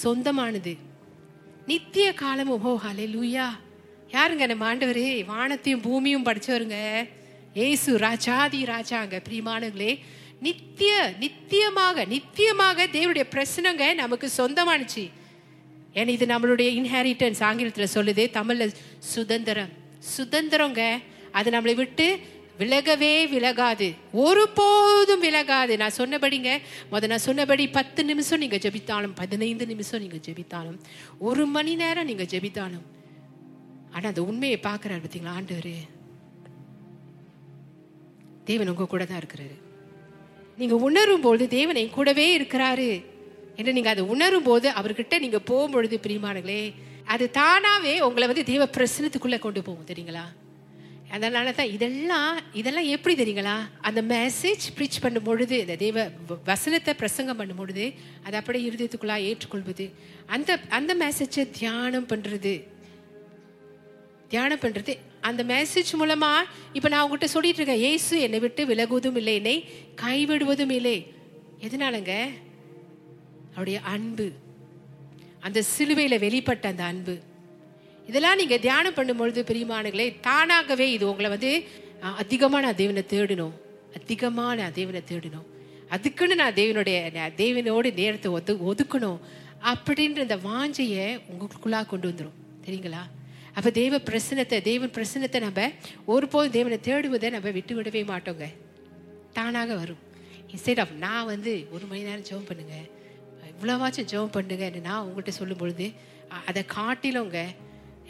சொந்தமானது. 0.04 0.74
நித்திய 1.72 2.08
காலமும் 2.14 2.64
ஓ 2.70 2.72
ஹலே 2.86 3.06
லூயா 3.16 3.48
யாருங்க 4.16 4.46
நம்ம 4.52 4.66
ஆண்டவரே? 4.72 5.06
வானத்தையும் 5.32 5.84
பூமியும் 5.88 6.26
படிச்சவருங்க. 6.26 6.80
ஏசு 7.68 7.90
ராஜாதி 7.98 8.60
ராஜாங்க 8.74 9.16
பிரியமானங்களே 9.28 9.92
நித்திய 10.48 10.94
நித்தியமாக 11.24 12.06
நித்தியமாக 12.14 12.88
தேவனுடைய 12.96 13.26
பிரசனங்க 13.34 13.84
நமக்கு 14.02 14.30
சொந்தமானுச்சு. 14.38 15.04
ஏன்னா 16.00 16.12
இது 16.18 16.26
நம்மளுடைய 16.34 16.70
இன்ஹெரிட்டன்ஸ் 16.80 17.42
ஆங்கிலத்தில் 17.48 17.94
சொல்லுது 17.96 18.24
தமிழில் 18.38 18.74
சுதந்திரம். 19.14 19.72
சுதந்திரங்க 20.16 20.82
அது 21.40 21.50
நம்மளை 21.56 21.76
விட்டு 21.76 22.08
விலகவே 22.60 23.14
விலகாது. 23.28 23.96
ஒருபோதும் 24.12 25.24
விலகாது. 25.24 25.78
நான் 25.78 25.98
சொன்னபடிங்க 25.98 26.60
முத 26.92 27.08
நான் 27.08 27.18
சொன்னபடி 27.18 27.68
பத்து 27.68 28.06
நிமிஷம் 28.06 28.40
நீங்க 28.40 28.56
ஜெபித்தாலும் 28.56 29.12
பதினைந்து 29.16 29.66
நிமிஷம் 29.66 30.00
நீங்க 30.00 30.16
ஜெபித்தாலும் 30.16 30.80
ஒரு 31.20 31.46
மணி 31.46 31.76
நேரம் 31.76 32.06
நீங்க 32.06 32.24
ஜெபித்தாலும். 32.24 32.86
ஆனா 33.92 34.08
அந்த 34.08 34.24
உண்மையை 34.24 34.60
பார்க்குறாரு 34.64 35.02
பார்த்தீங்களா? 35.04 35.28
ஆண்டவர். 35.28 35.76
தேவன் 38.44 38.68
உங்க 38.68 38.86
கூட 38.86 39.06
தான் 39.06 39.20
இருக்கிறாரு. 39.20 39.58
நீங்க 40.58 40.76
உணரும் 40.76 41.22
பொழுது 41.22 41.48
தேவன் 41.48 41.76
என் 41.76 41.90
கூடவே 41.90 42.40
இருக்கிறாரு. 42.40 43.06
என்று 43.56 43.74
நீங்க 43.74 43.90
அதை 43.90 44.04
உணரும் 44.04 44.44
போது 44.44 44.70
அவர்கிட்ட 44.70 45.20
நீங்க 45.20 45.40
போகும்பொழுது 45.40 46.00
பிரியமானங்களே 46.04 46.74
அது 47.06 47.30
தானாவே 47.34 48.00
உங்களை 48.00 48.28
வந்து 48.28 48.44
தேவ 48.44 48.66
பிரசனத்துக்குள்ள 48.66 49.40
கொண்டு 49.40 49.62
போகும் 49.62 49.86
தெரியுங்களா? 49.86 50.24
அதனால 51.14 51.52
தான் 51.52 51.70
இதெல்லாம் 51.70 52.40
இதெல்லாம் 52.54 52.84
எப்படி 52.84 53.16
தெரியுங்களா? 53.24 53.58
அந்த 53.82 54.02
மெசேஜ் 54.02 54.66
ப்ரீச் 54.78 55.02
பண்ணும் 55.02 55.24
பொழுது 55.24 55.60
இந்த 55.60 55.76
தெய்வ 55.76 56.06
வ- 56.06 56.12
வசனத்தை 56.46 56.94
பிரசங்கம் 56.94 57.38
பண்ணும் 57.38 57.56
பொழுது 57.56 57.94
அதை 58.24 58.40
அப்படியே 58.40 58.70
இருதயத்துக்குள்ளா 58.70 59.16
ஏற்றுக்கொள்வது. 59.18 59.92
அந்த 60.26 60.60
அந்த 60.70 60.96
மெசேஜை 60.96 61.50
தியானம் 61.50 62.08
பண்ணுறது 62.08 62.64
தியானம் 64.28 64.60
பண்ணுறது 64.60 64.98
அந்த 65.22 65.44
மெசேஜ் 65.44 65.92
மூலமா 66.00 66.32
இப்போ 66.74 66.90
நான் 66.90 67.02
உங்ககிட்ட 67.02 67.28
சொல்லிட்டு 67.28 67.64
இருக்கேன் 67.64 67.86
இயேசு 67.86 68.20
என்னை 68.20 68.40
விட்டு 68.40 68.66
விலகுவதும் 68.66 69.16
இல்லை 69.16 69.36
என்னை 69.36 69.70
கைவிடுவதும் 70.02 70.72
இல்லை. 70.72 71.14
எதனாலங்க? 71.60 72.30
அவருடைய 73.50 73.80
அன்பு. 73.80 74.32
அந்த 75.40 75.62
சிலுவையில் 75.62 76.20
வெளிப்பட்ட 76.20 76.66
அந்த 76.66 76.84
அன்பு. 76.84 77.20
இதெல்லாம் 78.08 78.36
நீங்க 78.36 78.58
தியானம் 78.58 78.94
பண்ணும் 78.94 79.18
பொழுது 79.18 79.44
பிரியமானங்களே 79.44 80.20
தானாகவே 80.22 80.92
இது 80.92 81.10
உங்களை 81.10 81.30
வந்து 81.30 81.64
அதிகமாக 82.02 82.64
நான் 82.66 82.76
தேவனை 82.76 83.04
தேடணும் 83.10 83.54
அதிகமாக 83.96 84.56
நான் 84.56 84.74
தேவனை 84.74 85.02
தேடணும் 85.12 85.48
அதுக்குன்னு 85.90 86.36
நான் 86.36 86.54
தேவனுடைய 86.54 86.98
தேவனோட 87.14 87.36
தேவனோடு 87.38 87.94
நேரத்தை 87.94 88.32
ஒது 88.32 88.54
ஒதுக்கணும். 88.72 89.20
அப்படின்ற 89.72 90.20
அந்த 90.20 90.38
வாஞ்சையை 90.38 91.20
உங்களுக்குள்ளா 91.32 91.86
கொண்டு 91.86 92.08
வந்துடும் 92.12 92.38
சரிங்களா 92.66 93.02
அப்ப 93.56 93.72
தேவ 93.72 93.98
பிரசனத்தை 93.98 94.62
தேவன் 94.62 94.90
பிரசனத்தை 94.90 95.40
நம்ம 95.40 95.70
ஒருபோதும் 96.06 96.52
தேவனை 96.52 96.78
தேடுவதை 96.88 97.30
நம்ம 97.30 97.50
விட்டு 97.50 97.74
விடவே 97.76 98.02
மாட்டோங்க. 98.06 98.46
தானாக 99.34 99.76
வரும். 99.76 100.02
இன்ஸ்டெட் 100.48 100.80
ஆஃப் 100.80 100.92
நான் 100.92 101.26
வந்து 101.26 101.68
ஒரு 101.72 101.86
மணி 101.86 102.02
நேரம் 102.02 102.26
ஜெபம் 102.30 102.48
பண்ணுங்க 102.48 102.76
இவ்வளவாச்சும் 103.52 104.10
ஜெபம் 104.12 104.34
பண்ணுங்க 104.38 104.70
நான் 104.80 105.04
உங்கள்கிட்ட 105.06 105.30
சொல்லும் 105.30 105.58
பொழுது 105.58 105.92
அதை 106.46 106.66
காட்டிலுங்க 106.66 107.40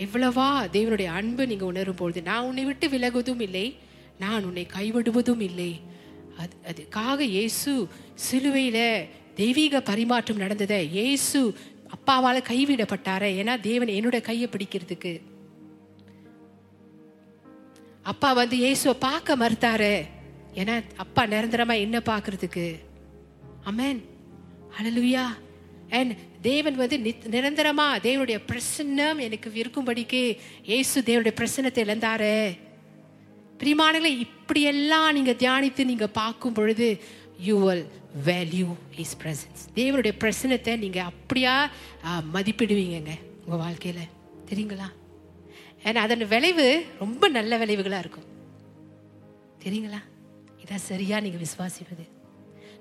எவ்வளவா 0.03 0.49
தேவனுடைய 0.75 1.09
அன்பு 1.19 1.47
நீங்க 1.47 1.65
உணரும் 1.65 1.99
பொழுது 2.01 2.21
நான் 2.21 2.45
உன்னை 2.49 2.63
விட்டு 2.65 2.87
விலகுவதும் 2.87 3.41
இல்லை 3.41 3.65
நான் 4.19 4.43
உன்னை 4.43 4.67
கைவிடுவதும் 4.77 5.43
இல்லை. 5.49 5.71
அது 6.41 6.55
அதுக்காக 6.69 7.19
இயேசு 7.19 7.87
சிலுவையில 8.25 8.79
தெய்வீக 9.35 9.81
பரிமாற்றம் 9.81 10.37
நடந்ததை 10.37 10.79
இயேசு 10.91 11.39
அப்பாவால் 11.95 12.47
கைவிடப்பட்டாரே. 12.49 13.29
ஏன்னா 13.41 13.59
தேவன் 13.59 13.93
என்னோட 13.97 14.21
கையை 14.21 14.49
பிடிக்கிறதுக்கு. 14.51 15.13
அப்பா 18.03 18.33
வந்து 18.33 18.57
இயேசுவை 18.57 18.95
பார்க்க 18.99 19.41
மறுத்தாரு. 19.43 19.93
ஏன்னா 20.55 20.75
அப்பா 20.97 21.25
நிரந்தரமா 21.25 21.75
என்ன 21.85 21.97
பார்க்கறதுக்கு. 22.05 22.67
அமேன் 23.69 24.01
ஹalleluya. 24.77 25.23
அண்ட் 25.93 26.41
தேவன் 26.41 26.75
வந்து 26.75 26.97
நித்- 26.97 27.27
நிரந்தரமா 27.31 27.99
தேவனுடைய 28.03 28.39
பிரசன்னம் 28.47 29.19
எனக்கு 29.19 29.51
இருக்கும்படிக்கு 29.55 30.37
ஏசு 30.63 31.01
தேவனுடைய 31.01 31.35
பிரசன்னத்தை 31.35 31.83
இழந்தாரு. 31.83 32.57
பிரிமானங்களை 33.57 34.17
இப்படியெல்லாம் 34.17 35.13
நீங்க 35.13 35.31
தியானித்து 35.31 35.85
நீங்க 35.85 36.07
பார்க்கும் 36.07 36.53
பொழுது 36.53 36.99
you 37.39 37.69
will 37.69 37.85
value 38.25 38.75
is 38.95 39.17
presence 39.23 39.77
தேவனுடைய 39.77 40.11
பிரசனத்தை 40.19 40.77
நீங்க 40.77 41.03
அப்படியா 41.03 41.69
மதிப்பிடுவீங்கங்க 42.33 43.19
உங்க 43.45 43.65
வாழ்க்கையில. 43.65 43.97
தெரியுங்களா? 44.49 44.91
ஏன்னா 45.83 45.95
அதன் 45.95 46.27
விளைவு 46.27 46.85
ரொம்ப 46.99 47.27
நல்ல 47.27 47.57
விளைவுகளா 47.57 47.99
இருக்கும். 47.99 48.23
தெரியுங்களா? 49.63 50.01
இதான் 50.65 50.75
சரியா 50.75 51.19
நீங்க 51.19 51.37
விசுவாசிப்பது. 51.37 52.12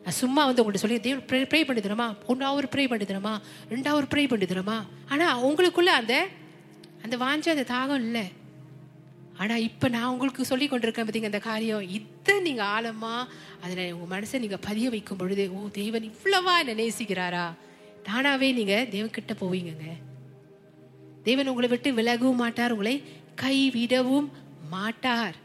நான் 0.04 0.18
சும்மா 0.22 0.42
வந்து 0.48 0.62
உங்கள்ட்ட 0.62 0.84
சொல்லி 0.84 1.00
தேவன் 1.06 1.26
ப்ரே 1.30 1.40
ப்ரே 1.50 1.60
பண்ணி 1.66 1.82
தரமா? 1.82 2.06
ஒன்றாவது 2.32 2.68
ப்ரே 2.74 2.84
பண்ணி 2.92 3.06
தரமா? 3.10 3.34
ரெண்டாவது 3.72 4.06
ப்ரே 4.12 4.22
பண்ணி 4.32 4.46
தரமா? 4.52 4.78
ஆனால் 5.12 5.42
உங்களுக்குள்ள 5.48 5.90
அந்த 6.02 6.14
அந்த 7.04 7.16
வாஞ்ச 7.24 7.46
அந்த 7.54 7.66
தாகம் 7.74 8.02
இல்லை. 8.06 8.24
ஆனால் 9.40 9.62
இப்போ 9.68 9.86
நான் 9.94 10.10
உங்களுக்கு 10.14 10.42
சொல்லி 10.50 10.66
கொண்டிருக்கேன் 10.68 11.06
பார்த்தீங்க 11.06 11.30
அந்த 11.30 11.40
காரியம். 11.50 11.84
இதை 11.98 12.34
நீங்கள் 12.46 12.70
ஆழமா 12.74 13.14
அதில் 13.64 13.92
உங்கள் 13.92 14.12
மனசை 14.14 14.38
நீங்கள் 14.44 14.64
பதிய 14.66 14.86
வைக்கும் 14.94 15.20
பொழுது 15.20 15.44
ஓ 15.56 15.68
தேவன் 15.80 16.08
இவ்வளவா 16.10 16.54
என்னை 16.62 16.74
நேசிக்கிறாரா? 16.82 17.46
தானாவே 18.08 18.48
நீங்கள் 18.58 18.88
தேவன்கிட்ட 18.94 19.34
போவீங்கங்க. 19.42 19.88
தேவன் 21.28 21.50
உங்களை 21.52 21.68
விட்டு 21.72 21.90
விலகவும் 22.00 22.42
மாட்டார் 22.44 22.74
உங்களை 22.76 22.94
கைவிடவும் 23.42 24.28
மாட்டார். 24.74 25.36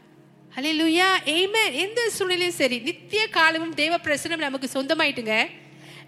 ஹalleluya 0.58 1.08
ஆமென் 1.32 1.74
எந்த 1.82 2.00
சூழ்நிலையும் 2.14 2.56
சரி. 2.60 2.76
நித்திய 2.86 3.22
காலமும் 3.36 3.74
தேவ 3.80 3.94
பிரசனம் 4.06 4.40
நமக்கு 4.44 4.68
சொந்தமாயிட்டுங்க. 4.76 5.34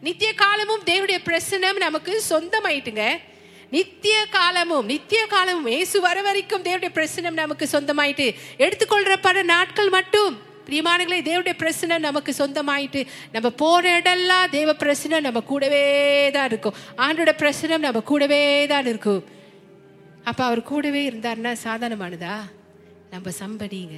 நித்திய 0.07 0.31
காலமும் 0.41 0.83
தேவனுடைய 0.89 1.19
பிரசனம் 1.27 1.79
நமக்கு 1.83 2.13
சொந்தமாயிட்டுங்க. 2.29 3.05
நித்திய 3.75 4.17
காலமும் 4.37 4.87
நித்திய 4.93 5.21
காலமும் 5.35 5.69
இயேசு 5.75 5.97
வர 6.07 6.23
வரைக்கும் 6.27 6.65
தேவடைய 6.69 6.91
பிரசனம் 6.99 7.37
நமக்கு 7.43 7.67
சொந்தமாயிட்டு 7.75 8.27
எடுத்துக்கொள்ற 8.65 9.17
பல 9.27 9.43
நாட்கள் 9.53 9.91
மட்டும். 9.97 10.35
பிரியமானங்களே 10.67 11.21
தேவடைய 11.31 11.55
பிரசனம் 11.63 12.05
நமக்கு 12.09 12.35
சொந்தமாயிட்டு 12.41 13.03
நம்ம 13.35 13.51
போற 13.63 14.01
இடெல்லாம் 14.01 14.51
தேவ 14.57 14.75
பிரசனம் 14.85 15.27
நம்ம 15.27 15.43
கூடவே 15.51 15.85
தான் 16.39 16.49
இருக்கும். 16.53 16.79
ஆண்டோட 17.05 17.35
பிரசனம் 17.43 17.85
நம்ம 17.87 18.03
கூடவே 18.11 18.67
தான் 18.73 18.89
இருக்கும். 18.93 19.23
அப்ப 20.25 20.45
அவர் 20.45 20.63
கூடவே 20.73 21.03
இருந்தாருன்னா 21.11 21.55
சாதாரணமானதா? 21.67 22.35
நம்ம 23.15 23.31
சம்படிங்க 23.43 23.97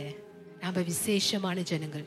நம்ம 0.62 0.81
விசேஷமான 0.81 1.61
ஜனங்கள். 1.61 2.07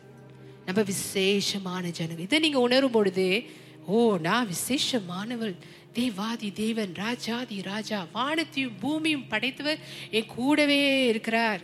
நம்ம 0.66 0.82
விசேஷமான 0.82 1.90
ஜனங்கள். 1.90 2.24
இதை 2.24 2.40
நீங்க 2.40 2.60
உணரும் 2.60 2.96
பொழுது 2.98 3.44
ஓ 3.86 4.18
நான் 4.18 4.48
விசேஷமானவள். 4.48 5.56
தேவாதி 5.94 6.52
தேவன் 6.52 6.94
ராஜாதி 6.94 7.62
ராஜா 7.62 8.08
வானத்தையும் 8.12 8.78
பூமியும் 8.80 9.28
படைத்தவர் 9.28 9.80
என் 10.12 10.32
கூடவே 10.36 11.08
இருக்கிறார். 11.08 11.62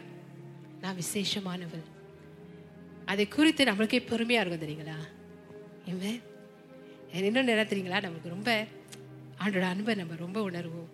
நான் 0.82 1.00
விசேஷமானவள். 1.00 1.86
அதை 3.06 3.28
குறித்து 3.28 3.64
நம்மளுக்கே 3.66 4.02
பெருமையா 4.12 4.40
இருக்கும் 4.42 4.64
தெரியுங்களா? 4.66 5.00
இவன் 5.86 6.22
என்ன 7.12 7.64
தெரியுங்களா? 7.64 8.00
நமக்கு 8.08 8.30
ரொம்ப 8.36 8.68
ஆண்டோட 9.44 9.62
அன்பை 9.62 9.96
நம்ம 9.96 10.16
ரொம்ப 10.16 10.38
உணர்வோம். 10.50 10.90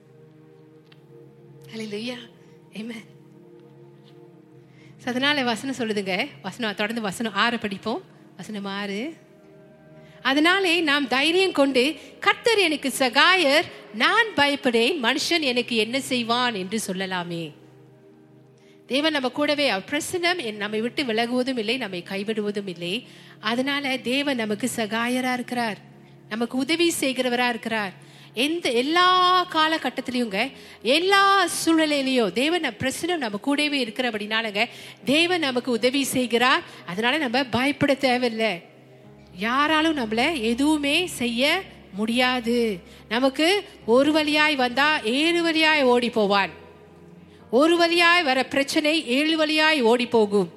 அல்லையா 1.76 2.18
ஆமென் 2.78 3.08
ஸோ 5.04 5.08
அதனால் 5.08 5.44
வசனம் 5.44 5.80
சொல்லுதுங்க. 5.80 6.28
வசனம் 6.42 6.76
தொடர்ந்து 6.76 7.02
வசனம் 7.02 7.34
ஆறு 7.34 7.60
படிப்போம் 7.60 8.02
வசனம் 8.38 8.66
ஆறு. 8.66 9.16
அதனாலே 10.22 10.82
நாம் 10.82 11.08
தைரியம் 11.08 11.52
கொண்டு 11.52 11.84
கர்த்தர் 12.20 12.58
எனக்கு 12.58 12.90
சகாயர் 13.00 13.68
நான் 13.94 14.28
பயப்படேன் 14.36 14.98
மனுஷன் 15.04 15.46
எனக்கு 15.52 15.76
என்ன 15.76 16.00
செய்வான்? 16.00 16.56
என்று 16.56 16.80
சொல்லலாமே. 16.88 17.52
தேவன் 18.86 19.12
நம்ம 19.12 19.30
கூடவே 19.30 19.72
பிரசனம் 19.72 20.42
என் 20.44 20.58
நம்மை 20.58 20.82
விட்டு 20.82 21.04
விலகுவதும் 21.04 21.58
இல்லை 21.58 21.78
நம்மை 21.78 22.04
கைவிடுவதும் 22.10 22.68
இல்லை. 22.68 23.08
அதனால 23.40 23.98
தேவன் 23.98 24.36
நமக்கு 24.36 24.70
சகாயரா 24.76 25.34
இருக்கிறார். 25.34 25.78
நமக்கு 26.30 26.58
உதவி 26.58 26.94
செய்கிறவரா 27.00 27.50
இருக்கிறார். 27.50 27.94
எந்த 28.38 28.72
எல்லா 28.72 29.48
காலகட்டத்திலையுங்க 29.52 30.52
எல்லா 30.82 31.48
சூழ்நிலையிலையும் 31.66 32.32
தேவன் 32.32 32.62
பிரசனம் 32.62 33.18
நம்ம 33.18 33.38
கூடவே 33.38 33.80
இருக்கிற 33.80 33.96
இருக்கிறபடினாலங்க 33.98 34.66
தேவன் 35.06 35.40
நமக்கு 35.40 35.72
உதவி 35.72 36.04
செய்கிறார். 36.04 36.62
அதனால 36.86 37.18
நம்ம 37.18 37.44
பயப்பட 37.44 37.94
தேவையில்லை. 37.94 38.62
யாராலும் 39.38 39.98
நம்மளை 39.98 40.42
எதுவுமே 40.42 41.08
செய்ய 41.08 41.62
முடியாது. 41.94 42.80
நமக்கு 43.10 43.64
ஒரு 43.86 44.12
வழியாய் 44.12 44.56
வந்தா 44.56 45.02
ஏழு 45.02 45.44
வழியாய் 45.44 45.84
ஓடி 45.84 46.10
போவான். 46.10 46.50
ஒரு 47.52 47.78
வழியாய் 47.78 48.24
வர 48.24 48.44
பிரச்சனை 48.44 49.08
ஏழு 49.08 49.38
வழியாய் 49.38 49.82
ஓடி 49.82 50.06
போகும். 50.06 50.50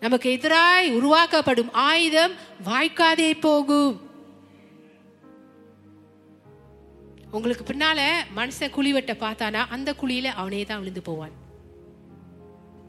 நமக்கு 0.00 0.38
எதிராய் 0.40 0.90
உருவாக்கப்படும் 0.90 1.72
ஆயுதம் 1.72 2.32
வாய்க்காதே 2.64 3.40
போகும். 3.40 4.09
உங்களுக்கு 7.36 7.64
பின்னால 7.66 8.00
மனுஷன் 8.38 8.74
குழி 8.76 8.90
வெட்ட 8.94 9.12
பார்த்தானா 9.24 9.60
அந்த 9.74 9.90
குழியில 10.00 10.28
அவனே 10.40 10.60
தான் 10.70 10.80
விழுந்து 10.82 11.02
போவான். 11.08 11.34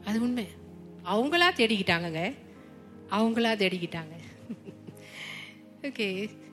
அது 0.08 0.18
உண்மை. 0.26 0.46
அவங்களா 1.12 1.48
தேடிக்கிட்டாங்கங்க. 1.58 2.22
அவங்களா 3.16 3.52
தேடிக்கிட்டாங்க. 3.62 4.14
ஓகே 5.88 6.08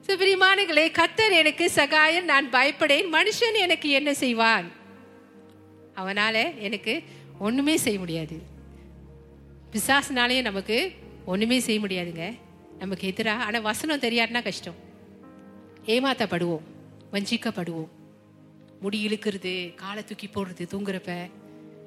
ஸோ 0.05 0.13
பிரியமானங்களே 0.21 0.85
கத்தர் 0.99 1.33
எனக்கு 1.41 1.65
சகாயம் 1.79 2.29
நான் 2.31 2.47
பயப்படேன். 2.55 3.09
மனுஷன் 3.17 3.57
எனக்கு 3.65 3.89
என்ன 3.99 4.11
செய்வான்? 4.23 4.67
அவனால 6.01 6.35
எனக்கு 6.67 6.93
ஒண்ணுமே 7.47 7.75
செய்ய 7.85 7.97
முடியாது. 8.03 8.37
பிசாசுனாலேயே 9.73 10.41
நமக்கு 10.49 10.77
ஒண்ணுமே 11.33 11.57
செய்ய 11.67 11.79
முடியாதுங்க. 11.85 12.25
நமக்கு 12.81 13.05
எதிராக 13.11 13.45
ஆனால் 13.47 13.67
வசனம் 13.69 14.03
தெரியாதுன்னா 14.05 14.41
கஷ்டம். 14.49 14.77
ஏமாத்தப்படுவோம். 15.95 16.65
வஞ்சிக்கப்படுவோம். 17.11 17.87
முடி 18.81 19.05
இழுக்கிறது 19.07 19.75
காலை 19.75 20.03
தூக்கி 20.03 20.27
போடுறது 20.27 20.67
தூங்குறப்ப. 20.73 21.29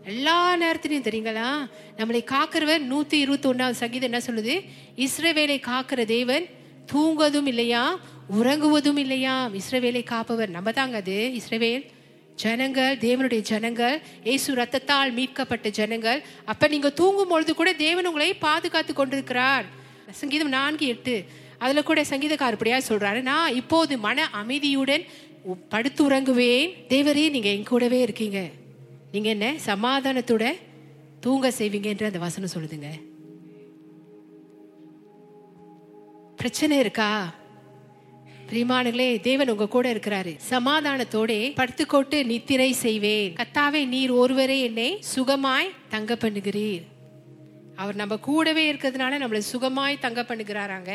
எல்லா 0.05 0.57
நேரத்திலையும் 0.57 1.07
தெரியுங்களா? 1.09 1.71
நம்மளை 1.97 2.25
காக்கிறவர் 2.25 2.83
நூத்தி 2.91 3.13
இருபத்தி 3.13 3.49
ஒன்னாவது 3.49 3.71
சங்கீதம் 3.71 4.13
என்ன 4.13 4.19
சொல்லுது? 4.27 4.65
இஸ்ரவேலை 4.97 5.61
காக்கிற 5.61 6.05
தேவன் 6.05 6.45
தூங்குவதும் 6.93 7.47
இல்லையா? 7.47 7.99
உறங்குவதும் 8.33 8.97
இல்லையா? 8.97 9.49
இஸ்ரவேலை 9.49 10.03
காப்பவர் 10.05 10.49
நம்ம 10.49 10.73
தாங்க 10.73 10.97
அது. 10.97 11.33
இஸ்ரவேல் 11.35 11.87
ஜனங்கள் 12.35 12.97
தேவனுடைய 12.97 13.41
ஜனங்கள் 13.41 14.03
இயேசு 14.25 14.55
ரத்தத்தால் 14.55 15.13
மீட்கப்பட்ட 15.13 15.69
ஜனங்கள். 15.69 16.25
அப்ப 16.45 16.69
நீங்க 16.69 16.91
தூங்கும் 16.91 17.29
பொழுது 17.29 17.55
கூட 17.55 17.73
தேவன் 17.73 18.07
உங்களை 18.07 18.35
பாதுகாத்து 18.35 18.95
கொண்டிருக்கிறார். 18.95 19.65
சங்கீதம் 20.11 20.49
நான்கு 20.49 20.87
எட்டு. 20.87 21.25
அதில் 21.63 21.89
கூட 21.91 22.01
சங்கீதக்கார் 22.11 22.57
இப்படியா 22.57 22.79
சொல்கிறாரு 22.89 23.21
நான் 23.31 23.55
இப்போது 23.61 23.99
மன 24.07 24.29
அமைதியுடன் 24.41 25.05
படுத்து 25.75 26.03
உறங்குவேன். 26.09 26.73
தேவரே 26.93 27.25
நீங்கள் 27.37 27.55
என் 27.57 27.71
கூடவே 27.71 28.01
இருக்கீங்க. 28.07 28.41
நீங்கள் 29.15 29.33
என்ன 29.37 29.47
சமாதானத்தோட 29.71 30.45
தூங்க 31.25 31.49
செய்வீங்கன்ற 31.59 32.05
அந்த 32.11 32.21
வசனம் 32.27 32.55
சொல்லுதுங்க. 32.55 32.91
பிரச்சனை 36.37 36.77
இருக்கா? 36.79 37.11
பிரிமானுகளே 38.51 39.09
தேவன் 39.27 39.51
உங்க 39.53 39.67
கூட 39.75 39.87
இருக்கிறாரு. 39.95 40.33
சமாதானத்தோட 40.51 41.33
படுத்துக்கோட்டு 41.61 42.19
நித்திரை 42.31 42.71
செய்வேன். 42.85 43.35
கத்தாவே 43.41 43.83
நீர் 43.93 44.13
ஒருவரே 44.23 44.61
என்னை 44.69 44.89
சுகமாய் 45.15 45.71
தங்க 45.95 46.15
பண்ணுகிறீர். 46.25 46.83
அவர் 47.83 48.01
நம்ம 48.01 48.17
கூடவே 48.29 48.65
இருக்கிறதுனால 48.73 49.21
நம்மளை 49.23 49.43
சுகமாய் 49.53 50.03
தங்க 50.07 50.23
பண்ணுகிறாராங்க. 50.31 50.91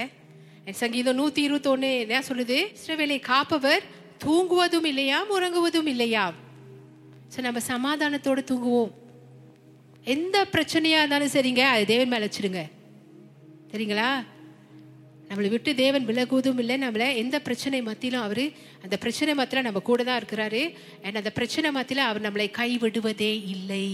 சங்கீதம் 0.73 1.17
நூத்தி 1.19 1.41
இருபத்தி 1.47 1.69
ஒன்னு 1.69 1.89
என்ன 1.99 2.23
சொல்லுது? 2.29 2.57
இஸ்ரவேலை 2.77 3.19
காப்பவர் 3.19 3.83
தூங்குவதும் 4.23 4.87
இல்லையாம் 4.91 5.29
உறங்குவதும் 5.35 5.89
இல்லையாம் 5.93 6.35
ஸோ 7.33 7.41
நம்ம 7.41 7.59
சமாதானத்தோடு 7.73 8.41
தூங்குவோம். 8.51 8.91
எந்த 10.03 10.37
பிரச்சனையாக 10.53 11.01
இருந்தாலும் 11.01 11.33
சரிங்க 11.35 11.63
அது 11.73 11.85
தேவன் 11.85 12.11
மேலே 12.13 12.27
வச்சிடுங்க 12.27 12.61
சரிங்களா? 13.71 14.09
நம்மளை 15.29 15.49
விட்டு 15.53 15.75
தேவன் 15.75 16.05
விலகுவதும் 16.09 16.59
இல்லை 16.63 16.75
நம்மளை 16.83 17.15
எந்த 17.21 17.37
பிரச்சனை 17.47 17.81
மத்தியிலும் 17.87 18.25
அவர் 18.27 18.45
அந்த 18.83 18.97
பிரச்சனை 18.97 19.33
மத்தியில் 19.39 19.67
நம்ம 19.67 19.79
கூட 19.79 20.03
தான் 20.03 20.19
இருக்கிறாரு. 20.21 20.61
அண்ட் 21.03 21.15
அந்த 21.15 21.31
பிரச்சனை 21.31 21.71
மத்தியில் 21.71 22.07
அவர் 22.09 22.25
நம்மளை 22.27 22.47
கைவிடுவதே 22.59 23.33
இல்லை. 23.55 23.87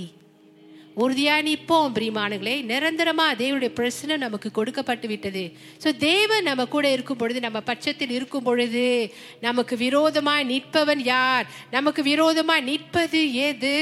உறுதியாக 0.95 1.41
நிற்போம் 1.41 1.93
பிரியமானுங்களே 1.95 2.55
நிரந்தரமா 2.71 3.25
தேவனுடைய 3.37 3.67
பிரச்சனை 3.67 4.17
நமக்கு 4.17 4.51
கொடுக்கப்பட்டு 4.51 5.07
விட்டது. 5.07 5.53
ஸோ 5.83 5.97
தேவன் 5.97 6.43
நம்ம 6.43 6.65
கூட 6.65 6.91
இருக்கும் 6.91 7.17
பொழுது 7.17 7.39
நம்ம 7.39 7.61
பட்சத்தில் 7.61 8.09
இருக்கும் 8.09 8.43
பொழுது 8.43 9.13
நமக்கு 9.41 9.77
விரோதமாய் 9.77 10.45
நிற்பவன் 10.45 11.01
யார்? 11.03 11.45
நமக்கு 11.71 12.03
விரோதமாய் 12.03 12.61
நிற்பது 12.61 13.33
எது? 13.33 13.77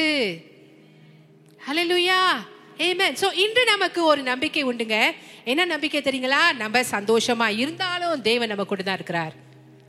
ஹலலுயா 1.68 2.22
ஆமென் 2.80 3.16
ஸோ 3.22 3.34
இன்று 3.34 3.64
நமக்கு 3.66 4.04
ஒரு 4.04 4.22
நம்பிக்கை 4.22 4.64
உண்டுங்க. 4.66 5.12
என்ன 5.44 5.66
நம்பிக்கை 5.66 6.02
தெரியுங்களா? 6.02 6.56
நம்ம 6.58 6.82
சந்தோஷமா 6.82 7.58
இருந்தாலும் 7.58 8.22
தேவன் 8.22 8.48
நம்ம 8.48 8.64
கூட 8.64 8.84
தான் 8.84 8.96
இருக்கிறார். 8.96 9.34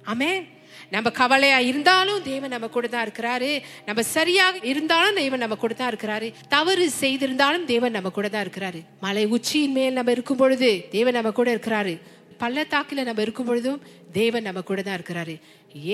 ஆமென் 0.04 0.60
நம்ம 0.94 1.10
கவலையா 1.20 1.58
இருந்தாலும் 1.70 2.22
தேவன் 2.30 2.52
நம்ம 2.54 2.68
கூட 2.76 2.86
தான் 2.94 3.04
இருக்கிறாரு. 3.06 3.50
நம்ம 3.88 4.00
சரியாக 4.16 4.64
இருந்தாலும் 4.72 5.18
தேவன் 5.22 5.42
நம்ம 5.44 5.56
கூட 5.62 5.74
தான் 5.80 5.92
இருக்கிறாரு. 5.92 6.28
தவறு 6.54 6.86
செய்திருந்தாலும் 7.02 7.68
தேவன் 7.72 7.96
நம்ம 7.96 8.10
கூட 8.16 8.28
தான் 8.34 8.44
இருக்கிறாரு. 8.46 8.80
மலை 9.04 9.24
உச்சியின் 9.36 9.76
மேல் 9.78 9.98
நம்ம 9.98 10.12
இருக்கும் 10.16 10.40
பொழுது 10.42 10.70
தேவன் 10.96 11.16
நம்ம 11.18 11.32
கூட 11.38 11.48
இருக்கிறாரு. 11.56 11.94
பள்ளத்தாக்கில் 12.42 13.06
நம்ம 13.08 13.22
இருக்கும் 13.26 13.48
பொழுதும் 13.50 13.82
தேவன் 14.18 14.46
நம்ம 14.48 14.62
கூட 14.70 14.80
தான் 14.86 14.98
இருக்கிறாரு. 14.98 15.34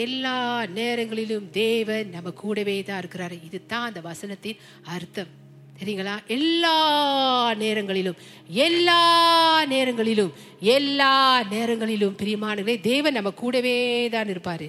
எல்லா 0.04 0.38
நேரங்களிலும் 0.78 1.46
தேவன் 1.58 2.08
நம்ம 2.14 2.32
கூடவே 2.42 2.76
தான் 2.88 3.00
இருக்கிறாரு. 3.02 3.37
இதுதான் 3.48 3.87
அந்த 3.90 4.00
வசனத்தின் 4.08 4.62
அர்த்தம். 4.96 5.30
சரிங்களா 5.80 6.14
எல்லா 6.37 6.76
நேரங்களிலும் 7.62 8.16
எல்லா 8.66 9.00
நேரங்களிலும் 9.72 10.32
எல்லா 10.76 11.12
நேரங்களிலும் 11.54 12.16
பிரியமானங்களே 12.22 12.76
தேவன் 12.90 13.16
நம்ம 13.18 13.30
கூடவே 13.42 13.76
தான் 14.14 14.32
இருப்பாரு. 14.34 14.68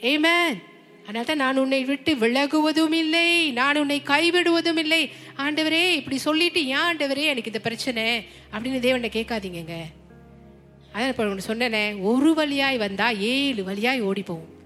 ஏமேன் 0.00 0.58
அதனால 1.06 1.24
தான் 1.24 1.36
நான் 1.36 1.58
உன்னை 1.58 1.84
விட்டு 1.84 2.14
விலகுவதும் 2.14 2.92
இல்லை 2.92 3.52
நான் 3.52 3.76
உன்னை 3.76 4.02
கைவிடுவதும் 4.04 4.76
இல்லை 4.76 5.10
ஆண்டவரே 5.36 5.90
இப்படி 5.90 6.18
சொல்லிட்டு 6.18 6.66
ஏன் 6.66 6.76
ஆண்டவரே 6.76 7.24
எனக்கு 7.24 7.46
இந்த 7.46 7.60
பிரச்சனை? 7.60 8.24
அப்படின்னு 8.52 8.80
தேவனை 8.80 9.10
கேட்காதீங்கங்க. 9.12 9.84
அதான் 10.94 11.08
இப்போ 11.08 11.24
ஒன்று 11.24 11.54
சொன்னேனே 11.54 12.00
ஒரு 12.00 12.34
வழியாய் 12.34 12.76
வந்தா 12.76 13.16
ஏழு 13.18 13.64
வழியாய் 13.64 14.00
ஓடி 14.00 14.22
போகும் 14.22 14.58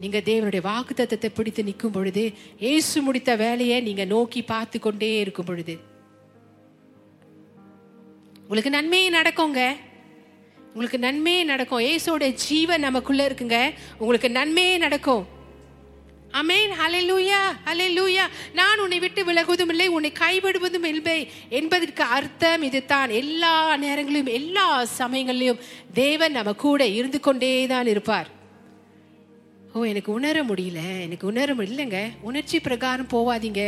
நீங்க 0.00 0.18
தேவனுடைய 0.18 0.60
வாக்குத்தத்தத்தை 0.60 1.26
பிடித்து 1.34 1.64
நிற்கும் 1.64 1.92
பொழுது 1.92 2.32
இயேசு 2.58 3.02
முடித்த 3.02 3.36
வேலையை 3.36 3.80
நீங்க 3.80 4.04
நோக்கி 4.04 4.42
பார்த்து 4.42 4.80
கொண்டே 4.80 5.20
இருக்கும் 5.20 5.44
பொழுது. 5.44 5.78
உங்களுக்கு 8.42 8.70
நன்மையே 8.70 9.10
நடக்குங்க. 9.10 9.76
உங்களுக்கு 10.78 10.98
நன்மையே 11.06 11.42
நடக்கும். 11.44 11.82
இயேசுவோட 11.86 12.26
ஜீவன் 12.42 12.84
நமக்குள்ள 12.86 13.22
இருக்குங்க. 13.28 13.56
உங்களுக்கு 13.98 14.28
நன்மையே 14.36 14.76
நடக்கும். 14.84 15.24
அமேன் 16.40 16.72
அலை 16.84 17.00
லூயா 17.96 18.24
நான் 18.58 18.80
உன்னை 18.82 18.98
விட்டு 19.04 19.20
விலகுவதும் 19.28 19.70
இல்லை 19.72 19.86
உன்னை 19.96 20.10
கைவிடுவதும் 20.20 20.86
இல்லை 20.94 21.18
என்பதற்கு 21.58 22.02
அர்த்தம் 22.16 22.62
இதுதான். 22.68 23.10
எல்லா 23.22 23.54
நேரங்களிலும் 23.84 24.32
எல்லா 24.40 24.66
சமயங்களிலும் 25.00 25.62
தேவன் 26.02 26.36
நம்ம 26.38 26.52
கூட 26.64 26.86
இருந்து 26.98 27.20
கொண்டே 27.20 27.52
தான் 27.72 27.90
இருப்பார். 27.94 28.28
ஓ 29.72 29.82
எனக்கு 29.92 30.12
உணர 30.18 30.44
முடியல. 30.50 30.80
எனக்கு 31.06 31.26
உணர 31.32 31.54
முடியலங்க 31.54 32.00
உணர்ச்சி 32.30 32.60
பிரகாரம் 32.68 33.12
போவாதீங்க. 33.14 33.64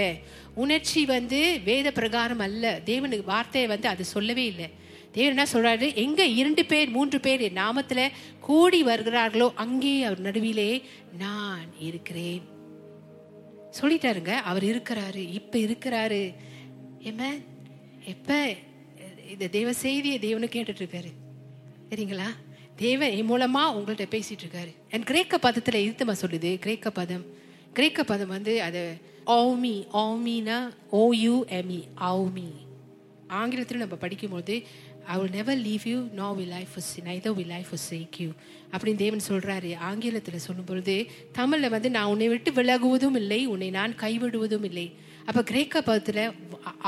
உணர்ச்சி 0.65 1.03
வந்து 1.15 1.41
வேத 1.71 1.91
பிரகாரம் 1.99 2.45
அல்ல. 2.49 2.81
தேவனுக்கு 2.91 3.31
வார்த்தையை 3.35 3.71
வந்து 3.73 3.89
அது 3.95 4.05
சொல்லவே 4.15 4.47
இல்லை. 4.53 4.69
தேவன் 5.13 5.37
என்ன 5.37 5.47
சொல்றாரு? 5.53 5.95
எங்க 5.95 6.25
இரண்டு 6.25 6.65
பேர் 6.65 6.91
மூன்று 6.91 7.21
பேர் 7.21 7.41
என் 7.41 7.57
நாமத்துல 7.57 8.09
கூடி 8.41 8.85
வருகிறார்களோ 8.85 9.53
அங்கே 9.55 10.03
அவர் 10.03 10.21
நடுவிலே 10.21 10.83
நான் 11.19 11.67
இருக்கிறேன். 11.81 12.43
சொல்லிட்டாருங்க 13.81 14.29
அவர் 14.29 14.63
இருக்கிறாரு 14.63 15.33
இப்ப 15.33 15.59
இருக்கிறாரு. 15.59 16.35
என்ன 16.99 17.37
எப்ப? 18.05 18.55
இந்த 19.31 19.47
தேவ 19.47 19.73
செய்தியை 19.73 20.19
தேவனு 20.19 20.49
கேட்டுட்டு 20.55 20.83
இருக்காரு 20.85 21.11
சரிங்களா? 21.91 22.29
தேவன் 22.77 23.11
என் 23.11 23.31
மூலமா 23.31 23.63
உங்கள்கிட்ட 23.77 24.07
பேசிட்டு 24.11 24.45
இருக்காரு 24.47 24.73
அண்ட் 24.91 25.05
கிரேக்க 25.05 25.39
பதத்துல 25.43 25.79
இருத்தமா 25.87 26.15
சொல்லுது? 26.21 26.59
கிரேக்க 26.59 26.91
பதம். 26.91 27.25
கிரேக்க 27.73 28.05
பதம் 28.05 28.29
வந்து 28.29 28.63
அது 28.63 28.97
ஓமி 29.27 29.77
ஓமினா 29.93 30.59
எமி 31.49 31.81
ஆமி 32.01 32.49
ஆங்கிலத்தில் 33.29 33.79
நம்ம 33.79 33.95
படிக்கும்போது 33.95 34.63
I 35.07 35.19
will 35.19 35.31
never 35.31 35.59
leave 35.59 35.83
you 35.85 36.09
no 36.15 36.35
will 36.37 36.53
I 36.53 36.67
forsake 36.75 37.05
neither 37.05 37.33
will 37.35 37.51
I 37.51 37.65
forsake 37.71 38.17
you 38.19 38.31
அப்படின்னு 38.73 38.95
தேவன் 38.95 39.21
சொல்கிறாரு 39.29 39.77
ஆங்கிலத்தில் 39.77 40.41
சொல்லும்பொழுது 40.49 41.09
தமிழில் 41.33 41.71
வந்து 41.71 41.91
நான் 41.91 42.05
உன்னை 42.05 42.29
விட்டு 42.29 42.53
விலகுவதும் 42.53 43.15
இல்லை 43.15 43.47
உன்னை 43.47 43.71
நான் 43.71 43.93
கைவிடுவதும் 43.93 44.65
இல்லை. 44.65 44.93
அப்போ 45.31 45.43
கிரேக்க 45.43 45.81
பதத்தில் 45.81 46.33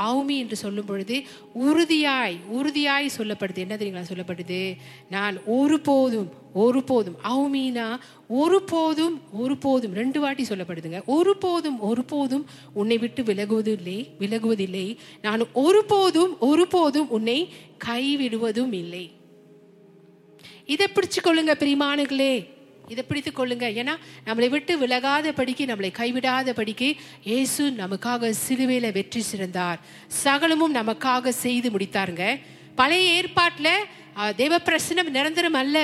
ஆவுமி 0.07 0.37
என்று 0.37 0.55
சொல்லும் 0.61 0.85
பொழுது 0.85 1.17
உறுதியாய் 1.67 2.35
உறுதியாய் 2.57 3.07
சொல்லப்படுது. 3.17 3.63
என்ன 3.65 3.75
தெரியுங்களா 3.75 4.09
சொல்லப்படுது? 4.09 4.77
நான் 5.09 5.35
ஒருபோதும் 5.45 6.27
ஒருபோதும் 6.53 7.17
அவுமீனா 7.23 7.87
ஒருபோதும் 8.27 9.15
ஒருபோதும் 9.31 9.93
ரெண்டு 9.93 10.19
வாட்டி 10.19 10.43
சொல்லப்படுதுங்க. 10.49 11.01
ஒருபோதும் 11.05 11.79
ஒருபோதும் 11.79 12.45
உன்னை 12.73 12.97
விட்டு 12.97 13.23
விலகுவதில்லை 13.23 13.99
விலகுவதில்லை. 14.19 14.97
நான் 15.21 15.43
ஒருபோதும் 15.53 16.33
ஒருபோதும் 16.39 17.09
உன்னை 17.09 17.39
கைவிடுவதும் 17.85 18.73
இல்லை. 18.73 19.05
இதை 20.65 20.87
பிடிச்சு 20.95 21.21
கொள்ளுங்க 21.23 21.55
பிரிமானுகளே 21.63 22.33
இதை 22.91 23.03
பிடித்து 23.09 23.31
கொள்ளுங்க. 23.31 23.67
ஏன்னா 23.81 23.93
நம்மளை 24.27 24.47
விட்டு 24.53 24.73
விலகாத 24.83 25.33
படிக்கு 25.39 25.65
நம்மளை 25.71 25.91
கைவிடாத 25.99 26.53
படிக்கு 26.59 26.89
இயேசு 27.31 27.63
நமக்காக 27.81 28.31
சிலுவையில 28.45 28.91
வெற்றி 28.97 29.21
சிறந்தார். 29.31 29.79
சகலமும் 30.23 30.75
நமக்காக 30.79 31.35
செய்து 31.45 31.69
முடித்தாருங்க. 31.75 32.25
பழைய 32.79 33.13
ஏற்பாட்டில் 33.17 33.75
தேவ 34.41 34.59
பிரசனம் 34.69 35.13
நிரந்தரம் 35.17 35.59
அல்ல. 35.61 35.77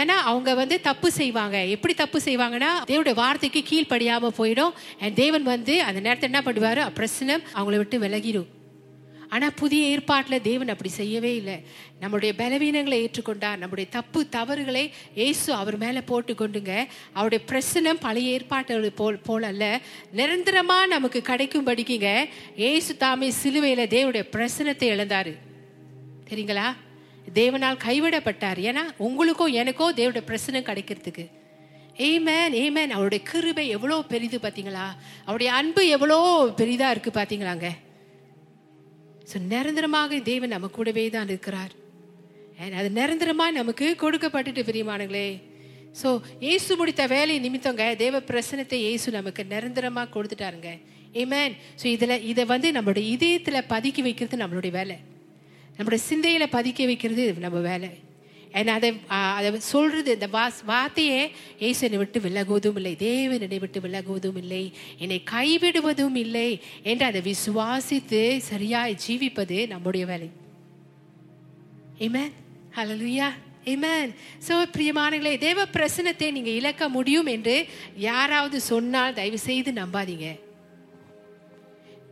ஏன்னா 0.00 0.16
அவங்க 0.30 0.50
வந்து 0.60 0.76
தப்பு 0.88 1.08
செய்வாங்க. 1.18 1.56
எப்படி 1.74 1.94
தப்பு 2.02 2.18
செய்வாங்கன்னா 2.26 2.70
தேவனுடைய 2.90 3.16
வார்த்தைக்கு 3.22 3.60
கீழ்ப்படியாம 3.70 4.30
போயிடும். 4.40 4.74
தேவன் 5.22 5.44
வந்து 5.52 5.76
அந்த 5.88 6.00
நேரத்தை 6.06 6.28
என்ன 6.30 6.42
பண்ணுவாரு? 6.48 6.84
பிரசனம் 6.98 7.46
அவங்கள 7.58 7.78
விட்டு 7.82 7.98
விலகிடும் 8.06 8.50
ஆனால் 9.32 9.54
புதிய 9.60 9.82
ஏற்பாட்டில் 9.92 10.44
தேவன் 10.48 10.72
அப்படி 10.74 10.90
செய்யவே 11.00 11.32
இல்லை. 11.40 11.56
நம்முடைய 12.02 12.30
பலவீனங்களை 12.40 12.96
ஏற்றுக்கொண்டார். 13.04 13.60
நம்முடைய 13.62 13.86
தப்பு 13.96 14.20
தவறுகளை 14.36 14.84
ஏசு 15.26 15.48
அவர் 15.60 15.76
மேலே 15.84 16.00
போட்டு 16.10 16.34
கொண்டுங்க 16.40 16.72
அவருடைய 17.18 17.40
பிரசனம் 17.50 18.02
பழைய 18.06 18.34
ஏற்பாட்டு 18.36 18.92
போல் 19.02 19.20
போல் 19.28 19.46
அல்ல. 19.50 19.64
நிரந்தரமாக 20.20 20.92
நமக்கு 20.94 21.22
கிடைக்கும் 21.30 21.68
படிக்குங்க 21.70 22.10
ஏசு 22.70 22.92
தாமே 23.04 23.30
சிலுவையில் 23.42 23.92
தேவனுடைய 23.96 24.24
பிரசனத்தை 24.34 24.88
இழந்தார். 24.94 25.32
சரிங்களா 26.30 26.66
தேவனால் 27.38 27.82
கைவிடப்பட்டார். 27.86 28.58
ஏன்னா 28.70 28.84
உங்களுக்கும் 29.06 29.56
எனக்கோ 29.60 29.86
தேவனுடைய 30.00 30.24
பிரசனம் 30.30 30.68
கிடைக்கிறதுக்கு. 30.68 31.24
ஏமேன் 32.06 32.54
ஏமேன் 32.60 32.92
அவருடைய 32.94 33.20
கிருபை 33.30 33.64
எவ்வளோ 33.74 33.96
பெரிது 34.12 34.38
பார்த்தீங்களா 34.44 34.86
அவருடைய 35.26 35.50
அன்பு 35.58 35.82
எவ்வளோ 35.96 36.16
பெரிதாக 36.60 36.94
இருக்குது 36.94 37.18
பார்த்தீங்களாங்க 37.18 37.68
ஸோ 39.30 39.36
நிரந்தரமாக 39.52 40.18
தேவன் 40.30 40.54
நம்ம 40.54 40.70
கூடவே 40.76 41.04
தான் 41.16 41.30
இருக்கிறார். 41.32 41.72
அது 42.80 42.88
நிரந்தரமாக 42.98 43.56
நமக்கு 43.60 43.86
கொடுக்கப்பட்டுட்டு 44.02 44.62
பிரியமானங்களே 44.68 45.28
ஸோ 46.00 46.08
இயேசு 46.46 46.72
முடித்த 46.80 47.02
வேலை 47.14 47.34
நிமித்தங்க 47.46 47.84
தேவ 48.02 48.20
பிரசனத்தை 48.30 48.78
இயேசு 48.86 49.08
நமக்கு 49.18 49.42
நிரந்தரமாக 49.54 50.12
கொடுத்துட்டாருங்க. 50.14 50.70
ஏமேன் 51.22 51.54
ஸோ 51.80 51.86
இதில் 51.96 52.24
இதை 52.30 52.44
வந்து 52.52 52.68
நம்மளுடைய 52.76 53.06
இதயத்தில் 53.16 53.66
பதுக்கி 53.74 54.02
வைக்கிறது 54.06 54.42
நம்மளுடைய 54.42 54.72
வேலை. 54.80 54.96
நம்மளுடைய 55.76 56.02
சிந்தையில் 56.10 56.52
பதுக்கி 56.56 56.84
வைக்கிறது 56.90 57.24
நம்ம 57.46 57.60
வேலை. 57.70 57.90
அதை 58.54 58.90
அதை 59.36 59.48
சொல்றது 59.58 60.10
இந்த 60.12 60.28
வாஸ் 60.32 60.58
வார்த்தையே 60.64 61.22
இயேசுனை 61.60 61.98
விட்டு 61.98 62.20
விலகுவதும் 62.20 62.76
இல்லை 62.76 62.94
தேவனை 62.96 63.58
விட்டு 63.58 63.80
விலகுவதும் 63.80 64.36
இல்லை 64.36 64.64
என்னை 64.98 65.18
கைவிடுவதும் 65.32 66.16
இல்லை 66.16 66.48
என்று 66.82 67.04
அதை 67.04 67.22
விசுவாசித்து 67.24 68.22
சரியாய் 68.38 69.00
ஜீவிப்பது 69.06 69.58
நம்முடைய 69.68 70.06
வேலை 70.06 70.30
Amen. 72.00 72.30
Hallelujah. 72.72 73.32
Amen. 73.66 74.06
So 74.40 74.54
பிரியமானங்களே 74.72 75.38
தேவ 75.38 75.66
பிரசனத்தை 75.66 76.28
நீங்கள் 76.32 76.52
இழக்க 76.52 76.88
முடியும் 76.88 77.26
என்று 77.26 77.54
யாராவது 78.02 78.58
சொன்னால் 78.60 79.14
தயவு 79.14 79.38
செய்து 79.38 79.72
நம்பாதீங்க 79.72 80.26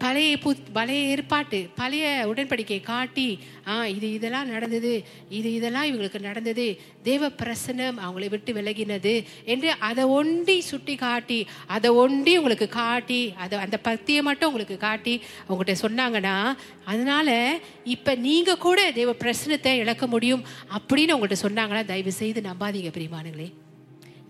பழைய 0.03 0.31
பு 0.43 0.51
பழைய 0.73 1.01
ஏற்பாட்டு 1.09 1.59
பழைய 1.77 2.05
உடன்படிக்கை 2.31 2.79
காட்டி 2.85 3.27
ஆ 3.67 3.75
இது 3.88 4.07
இதெல்லாம் 4.12 4.49
நடந்தது 4.49 4.93
இது 5.31 5.49
இதெல்லாம் 5.53 5.88
இவங்களுக்கு 5.88 6.21
நடந்தது 6.21 6.67
தேவ 7.03 7.31
பிரசனம் 7.41 7.99
அவங்களை 8.03 8.29
விட்டு 8.29 8.53
விலகினது 8.53 9.15
என்று 9.47 9.71
அதை 9.81 10.05
ஒண்டி 10.12 10.57
சுட்டி 10.62 10.97
காட்டி 10.97 11.41
அதை 11.69 11.91
ஒண்டி 11.97 12.35
உங்களுக்கு 12.37 12.69
காட்டி 12.75 13.23
அதை 13.38 13.61
அந்த 13.61 13.79
பக்தியை 13.83 14.23
மட்டும் 14.23 14.51
உங்களுக்கு 14.51 14.79
காட்டி 14.81 15.15
அவங்ககிட்ட 15.43 15.77
சொன்னாங்கன்னா 15.85 16.37
அதனால 16.87 17.31
இப்போ 17.93 18.15
நீங்கள் 18.23 18.62
கூட 18.62 18.81
தேவ 18.93 19.12
பிரசனத்தை 19.23 19.75
இழக்க 19.79 20.07
முடியும் 20.07 20.47
அப்படின்னு 20.71 21.15
உங்கள்கிட்ட 21.15 21.47
சொன்னாங்கன்னா 21.47 21.85
தயவு 21.87 22.15
செய்து 22.15 22.43
நம்பாதீங்க 22.43 22.93
பிரிமானுங்களே 22.95 23.49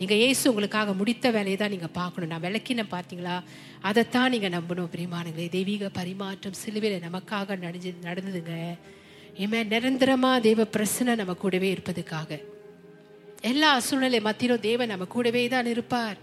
நீங்கள் 0.02 0.20
இயேசு 0.22 0.44
உங்களுக்காக 0.50 0.92
முடித்த 1.00 1.26
வேலையை 1.36 1.56
தான் 1.58 1.72
நீங்கள் 1.74 1.94
பார்க்கணும். 1.98 2.30
நான் 2.32 2.44
விளக்கின 2.46 2.84
பார்த்தீங்களா? 2.94 3.36
அதைத்தான் 3.88 4.32
நீங்கள் 4.34 4.54
நம்பணும். 4.56 4.88
பிரிமானங்களே 4.94 5.46
தெய்வீக 5.56 5.90
பரிமாற்றம் 5.98 6.56
சிலுவையில் 6.62 7.04
நமக்காக 7.06 7.58
நடந்து 7.64 7.92
நடந்ததுங்க. 8.08 8.56
இமே 9.44 9.60
நிரந்தரமாக 9.74 10.40
தெய்வ 10.48 10.66
பிரசனை 10.76 11.14
நம்ம 11.20 11.36
கூடவே 11.44 11.68
இருப்பதுக்காக. 11.74 12.30
எல்லா 13.50 13.70
சூழ்நிலை 13.86 14.20
மத்தியிலும் 14.26 14.64
தேவன் 14.68 14.92
நம்ம 14.94 15.06
கூடவே 15.14 15.44
தான் 15.54 15.70
இருப்பார். 15.74 16.18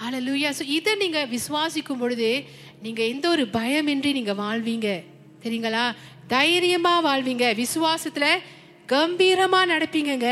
ஹalleluya 0.00 0.50
ஸோ 0.58 0.64
இதை 0.76 0.92
நீங்கள் 1.00 1.28
விசுவாசிக்கும் 1.36 2.00
பொழுது 2.02 2.28
நீங்கள் 2.84 3.10
எந்த 3.12 3.26
ஒரு 3.34 3.44
பயமின்றி 3.58 4.10
நீங்கள் 4.18 4.40
வாழ்வீங்க? 4.44 4.88
சரிங்களா 5.42 5.84
தைரியமாக 6.36 7.04
வாழ்வீங்க. 7.08 7.46
விசுவாசத்தில் 7.64 8.42
கம்பீரமாக 8.94 9.70
நடப்பீங்கங்க. 9.74 10.30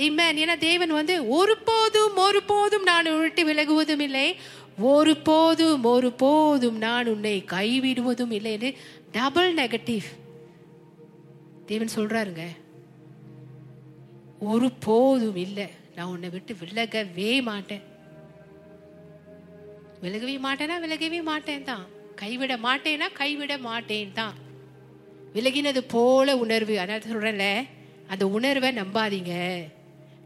Amen. 0.00 0.36
ஏன்னா 0.36 0.58
தேவன் 0.58 0.90
வந்து 0.90 1.28
ஒருபோதும் 1.28 2.16
ஒருபோதும் 2.16 2.82
நான் 2.82 3.18
விட்டு 3.18 3.46
விலகுவதும் 3.46 4.00
இல்லை. 4.00 4.36
ஒருபோதும் 4.78 5.84
ஒருபோதும் 5.84 6.78
நான் 6.78 7.06
உன்னை 7.06 7.44
கைவிடுவதும் 7.46 8.32
இல்லைன்னு 8.32 8.74
டபுள் 9.12 9.54
நெகட்டிவ் 9.54 10.04
தேவன் 11.66 11.88
சொல்றாருங்க. 11.94 12.40
ஒருபோதும் 14.40 15.36
இல்லை. 15.36 15.66
நான் 15.94 16.06
உன்னை 16.06 16.28
விட்டு 16.28 16.56
விலகவே 16.60 17.42
மாட்டேன். 17.42 17.82
விலகவே 20.02 20.38
மாட்டேனா? 20.44 20.72
விலகவே 20.86 21.22
மாட்டேன் 21.22 21.64
தான். 21.64 21.86
கைவிட 22.16 22.56
மாட்டேனா? 22.56 23.12
கைவிட 23.12 23.58
மாட்டேன் 23.58 24.10
தான். 24.14 24.34
விலகினது 25.34 25.78
போல 25.88 26.36
உணர்வு. 26.36 26.80
அதனால 26.80 27.04
சொல்றேன்ல 27.04 27.66
அந்த 28.08 28.28
உணர்வை 28.28 28.70
நம்பாதீங்க. 28.70 29.62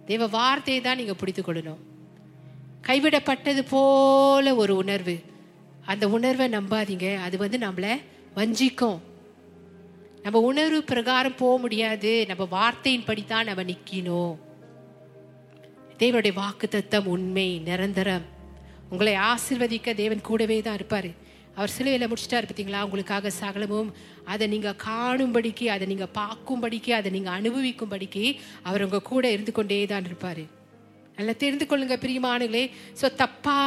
தேவ 0.07 0.27
வார்த்தையை 0.27 0.83
தான் 0.83 0.97
நீங்கள் 0.97 1.21
பிடித்துக்கொள்ளணும். 1.25 1.83
கைவிடப்பட்டது 2.83 3.62
போல 3.71 4.55
ஒரு 4.55 4.77
உணர்வு. 4.77 5.21
அந்த 5.85 6.09
உணர்வை 6.09 6.49
நம்பாதீங்க. 6.49 7.17
அது 7.17 7.38
வந்து 7.38 7.59
நம்மளை 7.59 8.01
வஞ்சிக்கும். 8.35 9.01
நம்ம 10.23 10.40
உணர்வு 10.40 10.83
பிரகாரம் 10.83 11.35
போக 11.35 11.59
முடியாது. 11.59 12.27
நம்ம 12.27 12.45
வார்த்தையின்படி 12.45 13.25
தான் 13.25 13.45
நம்ம 13.45 13.62
நிற்கணும் 13.62 14.37
தேவனுடைய 15.99 16.33
வாக்கு 16.33 16.69
தத்தம் 16.69 17.07
உண்மை 17.07 17.59
நிரந்தரம். 17.59 18.25
உங்களை 18.90 19.17
ஆசிர்வதிக்க 19.17 19.95
தேவன் 19.95 20.21
கூடவே 20.21 20.61
தான் 20.61 20.77
இருப்பாரு. 20.77 21.12
அவர் 21.57 21.73
சிலுவையில் 21.75 22.11
முடிச்சிட்டாரு 22.11 22.47
பார்த்தீங்களா 22.49 22.81
உங்களுக்காக 22.87 23.31
சகலமும் 23.43 23.90
அதை 24.33 24.45
நீங்கள் 24.55 24.81
காணும்படிக்கு 24.88 25.67
அதை 25.75 25.87
நீங்கள் 25.93 26.12
பார்க்கும்படிக்கு 26.21 26.93
அதை 26.99 27.11
நீங்கள் 27.17 27.37
அனுபவிக்கும்படிக்கு 27.38 28.25
அவர் 28.69 28.85
உங்கள் 28.87 29.09
கூட 29.11 29.25
இருந்து 29.35 29.53
கொண்டே 29.59 29.79
தான் 29.93 30.09
இருப்பார். 30.11 30.45
நல்லா 31.17 31.35
தெரிந்து 31.43 31.67
கொள்ளுங்க 31.71 31.97
பிரியமானங்களே 32.05 32.62
ஸோ 33.01 33.07
தப்பா 33.21 33.59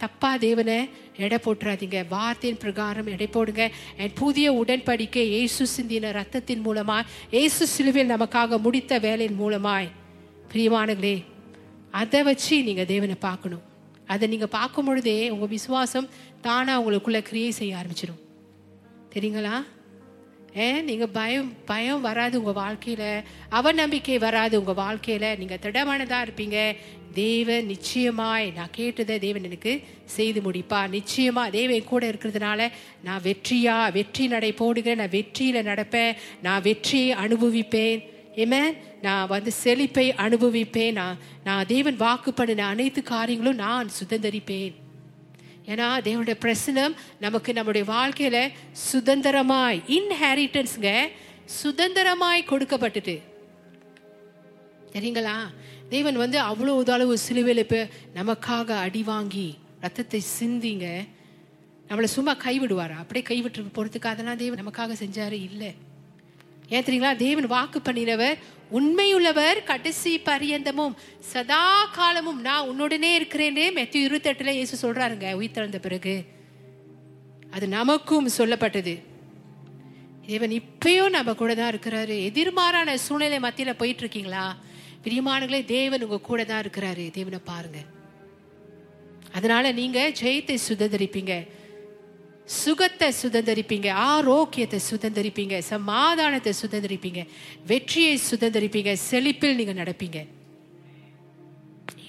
தப்பா 0.00 0.30
தேவனை 0.46 0.78
எடை 1.24 1.38
போட்டுறாதீங்க. 1.44 1.98
வார்த்தையின் 2.14 2.60
பிரகாரம் 2.64 3.12
எடை 3.14 3.28
போடுங்க. 3.36 3.62
என் 4.02 4.16
புதிய 4.22 4.46
உடன்படிக்கை 4.62 5.24
இயேசு 5.34 5.66
சிந்தின 5.76 6.10
ரத்தத்தின் 6.18 6.64
மூலமாய் 6.66 7.06
இயேசு 7.36 7.62
சிலுவையில் 7.74 8.12
நமக்காக 8.14 8.58
முடித்த 8.66 8.98
வேலையின் 9.06 9.38
மூலமாய். 9.42 9.88
பிரியமானங்களே 10.50 11.16
அதை 12.02 12.20
வச்சு 12.30 12.54
நீங்கள் 12.68 12.90
தேவனை 12.92 13.18
பார்க்கணும். 13.28 13.64
அதை 14.14 14.24
நீங்கள் 14.32 14.54
பார்க்கும் 14.56 14.88
பொழுதே 14.88 15.14
உங்கள் 15.34 15.52
விசுவாசம் 15.54 16.06
தானாக 16.48 16.82
உங்களுக்குள்ளே 16.82 17.22
கிரியை 17.28 17.50
செய்ய 17.50 17.76
ஆரம்பிச்சிடும் 17.80 18.22
தெரியுங்களா? 19.14 19.56
ஏன் 20.64 20.84
நீங்கள் 20.88 21.14
பயம் 21.18 21.48
பயம் 21.64 22.04
வராது 22.06 22.38
உங்கள் 22.38 22.60
வாழ்க்கையில். 22.62 23.22
அவநம்பிக்கை 23.50 24.16
வராது 24.18 24.54
உங்கள் 24.58 24.78
வாழ்க்கையில். 24.82 25.38
நீங்கள் 25.38 25.62
திடமானதாக 25.62 26.26
இருப்பீங்க. 26.26 26.58
தேவன் 27.14 27.66
நிச்சயமாய் 27.66 28.46
நான் 28.56 28.74
கேட்டதை 28.78 29.18
தேவன் 29.18 29.46
எனக்கு 29.48 29.72
செய்து 30.04 30.40
முடிப்பா 30.40 30.80
நிச்சயமாக 30.88 31.50
தேவன் 31.50 31.90
கூட 31.90 32.02
இருக்கிறதுனால 32.10 32.68
நான் 33.04 33.24
வெற்றியா 33.28 33.76
வெற்றி 33.92 34.26
நடை 34.26 34.52
போடுகிறேன். 34.52 35.00
நான் 35.02 35.14
வெற்றியில் 35.18 35.68
நடப்பேன். 35.70 36.16
நான் 36.42 36.64
வெற்றியை 36.68 37.10
அனுபவிப்பேன். 37.24 38.00
ஏமே 38.42 38.62
நான் 39.02 39.30
வந்து 39.34 39.52
செழிப்பை 39.62 40.08
அனுபவிப்பேன். 40.26 40.96
நான் 41.00 41.16
நான் 41.44 41.70
தேவன் 41.74 42.02
வாக்கு 42.06 42.32
பண்ணின 42.32 42.66
அனைத்து 42.66 43.02
காரியங்களும் 43.14 43.62
நான் 43.66 43.94
சுதந்திரிப்பேன். 44.00 44.74
ஏன்னா 45.66 45.86
தேவனுடைய 46.06 46.36
பிரசனம் 46.44 46.94
நமக்கு 47.20 47.52
நம்முடைய 47.52 47.86
வாழ்க்கையில 47.92 48.52
சுதந்திரமாய் 48.92 49.80
இன்ஹேரிட்டன்ஸ்ங்க 49.96 50.90
சுதந்திரமாய் 51.62 52.50
கொடுக்கப்பட்டுட்டு 52.50 53.16
சரிங்களா 54.92 55.36
தேவன் 55.88 56.16
வந்து 56.16 56.38
அவ்வளோ 56.40 56.74
உதளவு 56.82 57.18
சிலுவையில் 57.18 57.64
இப்போ 57.64 57.88
நமக்காக 58.14 58.68
அடி 58.76 59.02
வாங்கி 59.02 59.58
ரத்தத்தை 59.80 60.20
சிந்திங்க. 60.38 60.86
நம்மளை 61.88 62.04
சும்மா 62.04 62.32
கைவிடுவாரா? 62.44 62.96
அப்படியே 63.02 63.24
கைவிட்டு 63.28 63.62
போகிறதுக்கு 63.76 64.06
அதெல்லாம் 64.06 64.36
தேவன் 64.36 64.60
நமக்காக 64.62 64.96
செஞ்சாரு? 65.02 65.38
இல்லை. 65.48 65.70
ஏன் 66.68 66.82
தெரியுங்களா? 66.82 67.16
தேவன் 67.16 67.46
வாக்கு 67.46 67.78
பண்ணினவர் 67.78 68.38
உண்மையுள்ளவர் 68.72 69.64
கடைசி 69.64 70.20
பரியந்தமும் 70.20 70.94
சதா 71.20 71.84
காலமும் 71.84 72.40
நான் 72.40 72.68
உன்னுடனே 72.68 73.10
இருக்கிறேனே 73.18 73.66
மெத்தி 73.78 73.98
இருபத்தெட்டுல 74.06 74.46
இயேசு 74.46 74.74
சொல்றாருங்க 74.82 75.34
உயிர் 75.34 75.50
திறந்த 75.50 75.78
பிறகு. 75.78 76.24
அது 77.50 77.68
நமக்கும் 77.68 78.28
சொல்லப்பட்டது. 78.38 78.94
தேவன் 80.26 80.50
இப்பயும் 80.50 81.10
நம்ம 81.10 81.34
கூட 81.34 81.54
தான் 81.54 81.72
இருக்கிறாரு. 81.74 82.16
எதிர்மாறான 82.30 82.94
சூழ்நிலை 82.94 83.38
மத்தியில 83.38 83.72
போயிட்டு 83.72 84.00
இருக்கீங்களா 84.00 84.56
பிரியமானங்களே 85.04 85.64
தேவன் 85.64 86.02
உங்க 86.02 86.20
கூட 86.20 86.44
தான் 86.44 86.62
இருக்கிறாரு. 86.62 87.10
தேவனை 87.10 87.38
பாருங்க. 87.44 87.78
அதனால 89.32 89.72
நீங்க 89.72 90.12
ஜெயத்தை 90.20 90.56
சுதந்திரிப்பீங்க. 90.68 91.48
சுகத்தை 92.46 93.12
சுதந்திரிப்பீங்க 93.22 93.90
ஆரோக்கியத்தை 93.90 94.80
சுதந்திரிப்பீங்க 94.90 95.58
சமாதானத்தை 95.58 96.52
சுதந்திரிப்பீங்க 96.66 97.26
வெற்றியை 97.66 98.20
சுதந்திரிப்பீங்க 98.30 98.96
செழிப்பில் 99.10 99.54
நீங்க 99.54 99.72
நடப்பீங்க. 99.72 100.26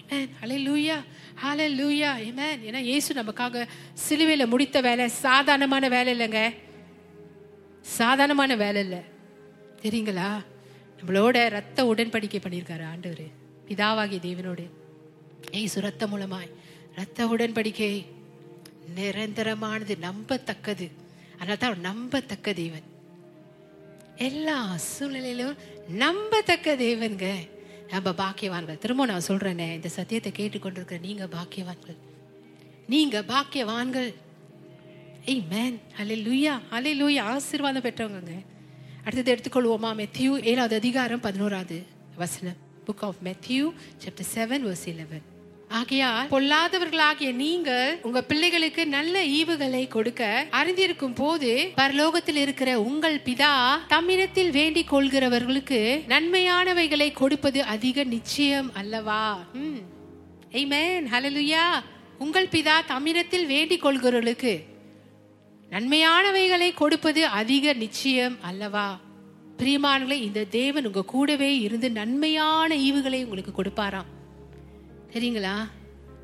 ஹalleluya 0.09 1.03
லூயா 1.43 2.09
ஆமென் 2.09 2.61
ஏன்னா 2.61 2.75
இயேசு 2.75 3.13
நமக்காக 3.13 3.67
சிலுவையில 4.09 4.47
முடித்த 4.47 4.81
வேலை 4.81 5.07
சாதாரணமான 5.07 5.87
வேலை 5.87 6.19
இல்லைங்க. 6.19 6.55
சாதாரணமான 7.81 8.55
வேலை 8.55 8.81
இல்லை. 8.81 8.99
தெரியுங்களா? 9.81 10.45
நம்மளோட 10.99 11.49
ரத்த 11.49 11.83
உடன்படிக்கை 11.83 12.39
பண்ணியிருக்காரு 12.41 12.85
ஆண்டவர். 12.85 13.25
பிதாவாகிய 13.67 14.19
தேவனோடு. 14.19 14.69
ஏசு 15.51 15.81
ரத்த 15.81 16.07
மூலமாய் 16.07 16.51
ரத்த 16.95 17.25
உடன்படிக்கை. 17.25 18.05
நிரந்தரமானது 18.95 19.97
நம்பத்தக்கது. 20.01 20.91
அதனால 21.39 21.55
தான் 21.55 21.79
நம்பத்தக்க 21.81 22.53
தேவன். 22.53 22.95
எல்லா 24.15 24.77
சூழ்நிலையிலும் 24.77 25.55
நம்பத்தக்க 25.91 26.75
தேவன்க. 26.75 27.47
நம்ம 27.89 28.09
பாக்கியவான்கள் 28.09 28.77
திரும்ப 28.77 29.05
நான் 29.05 29.27
சொல்றேனே 29.27 29.73
இந்த 29.73 29.89
சத்தியத்தை 29.89 30.31
கேட்டுக்கொண்டிருக்கிற 30.31 30.99
நீங்க 30.99 31.25
பாக்கியவான்கள். 31.25 31.97
நீங்க 32.87 33.23
பாக்கியவான்கள். 33.27 34.13
ஏய் 35.25 35.43
மேன் 35.49 35.81
அலே 35.97 36.15
லூயா 36.27 36.59
அலே 36.71 36.93
லூயா 37.01 37.19
ஆசீர்வாதம் 37.19 37.83
பெற்றவங்க 37.83 38.45
அடுத்தது 39.03 39.35
எடுத்துக்கொள்வோமா? 39.35 40.05
மெத்யூ 40.05 40.41
ஏழாவது 40.41 40.75
அதிகாரம் 40.75 41.19
பதினோராவது 41.19 41.85
வசனம். 42.15 42.55
Book 42.87 43.01
of 43.01 43.15
Matthew 43.23 43.73
chapter 44.03 44.29
seven 44.35 44.65
verse 44.67 44.87
eleven 44.87 45.35
ஆகையால் 45.69 46.27
பொல்லாதவர்களாகிய 46.27 47.31
நீங்கள் 47.33 47.97
உங்க 48.01 48.21
பிள்ளைகளுக்கு 48.21 48.87
நல்ல 48.87 49.23
ஈவுகளை 49.23 49.87
கொடுக்க 49.87 50.47
அறிந்திருக்கும் 50.49 51.13
போது 51.13 51.71
பரலோகத்தில் 51.75 52.35
இருக்கிற 52.35 52.81
உங்கள் 52.81 53.21
பிதா 53.25 53.51
தம்மிடத்தில் 53.87 54.51
வேண்டிக் 54.51 54.87
கொள்கிறவர்களுக்கு 54.87 56.01
நன்மையானவைகளை 56.07 57.13
கொடுப்பது 57.13 57.63
அதிக 57.65 58.03
நிச்சயம் 58.03 58.71
அல்லவா? 58.73 59.45
ம். 59.53 59.79
ஏமேன் 60.51 61.07
ஹalleluya 61.11 61.81
உங்கள் 62.17 62.47
பிதா 62.47 62.85
தமிழத்தில் 62.85 63.45
வேண்டிக் 63.45 63.83
கொள்கிறவர்களுக்கு 63.83 64.63
நன்மையானவைகளை 65.71 66.73
கொடுப்பது 66.73 67.25
அதிக 67.25 67.73
நிச்சயம் 67.73 68.37
அல்லவா? 68.41 68.99
பிரியமானங்களே 69.57 70.11
இந்த 70.11 70.43
தேவன் 70.43 70.85
உங்க 70.85 71.01
கூடவே 71.03 71.59
இருந்து 71.59 71.91
நன்மையான 71.91 72.75
ஈவுகளை 72.75 73.23
உங்களுக்கு 73.23 73.63
கொடுப்பாராம். 73.63 74.16
தெரியுங்களா? 75.13 75.55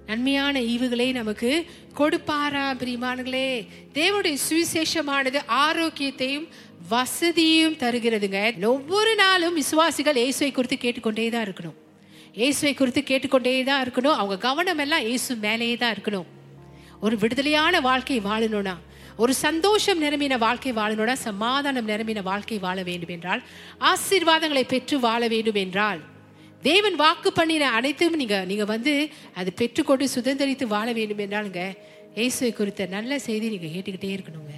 நன்மையான 0.07 0.55
ஈவுகளை 0.71 1.07
நமக்கு 1.13 1.51
கொடுப்பாரா 1.99 2.63
பிரிமான்களே 2.81 3.47
தேவனுடைய 3.97 4.37
சுவிசேஷமானது 4.47 5.39
ஆரோக்கியத்தையும் 5.65 6.47
வசதியும் 6.89 7.77
தருகிறதுங்க. 7.83 8.39
ஒவ்வொரு 8.73 9.13
நாளும் 9.15 9.57
விசுவாசிகள் 9.61 10.21
இயேசுவை 10.23 10.51
குறித்து 10.51 10.77
கேட்டுக்கொண்டே 10.77 11.27
தான் 11.35 11.45
இருக்கணும். 11.47 11.77
இயேசுவை 12.41 12.73
குறித்து 12.73 13.03
கேட்டுக்கொண்டே 13.03 13.63
தான் 13.63 13.83
இருக்கணும். 13.85 14.17
அவங்க 14.21 14.37
கவனம் 14.47 14.81
எல்லாம் 14.85 15.05
இயேசு 15.09 15.35
மேலேயே 15.45 15.77
தான் 15.83 15.93
இருக்கணும். 15.95 16.27
ஒரு 17.05 17.15
விடுதலையான 17.21 17.81
வாழ்க்கை 17.89 18.19
வாழணும்னா 18.29 18.75
ஒரு 19.23 19.33
சந்தோஷம் 19.45 19.99
நிரம்பின 20.03 20.37
வாழ்க்கை 20.43 20.71
வாழணும்னா 20.77 21.15
சமாதானம் 21.27 21.89
நிரம்பின 21.91 22.21
வாழ்க்கை 22.29 22.57
வாழ 22.59 22.77
வேண்டும் 22.89 23.13
என்றால் 23.15 23.41
ஆசீர்வாதங்களை 23.91 24.63
பெற்று 24.73 24.97
வாழ 24.99 25.21
வேண்டும் 25.27 25.59
என்றால் 25.63 25.99
தேவன் 26.67 26.97
வாக்கு 27.03 27.29
பண்ணின 27.37 27.69
அனைத்தும் 27.77 28.19
நீங்க 28.21 28.37
நீங்க 28.49 28.65
வந்து 28.73 28.93
அது 29.39 29.49
பெற்றுக்கொண்டு 29.61 30.05
சுதந்திரித்து 30.15 30.65
வாழ 30.75 30.87
வேண்டும் 30.99 31.23
என்றாலுங்க 31.25 31.63
இயேசுவை 32.19 32.51
குறித்த 32.53 32.85
நல்ல 32.95 33.11
செய்தி 33.27 33.45
நீங்க 33.53 33.69
கேட்டுக்கிட்டே 33.75 34.11
இருக்கணுங்க. 34.15 34.53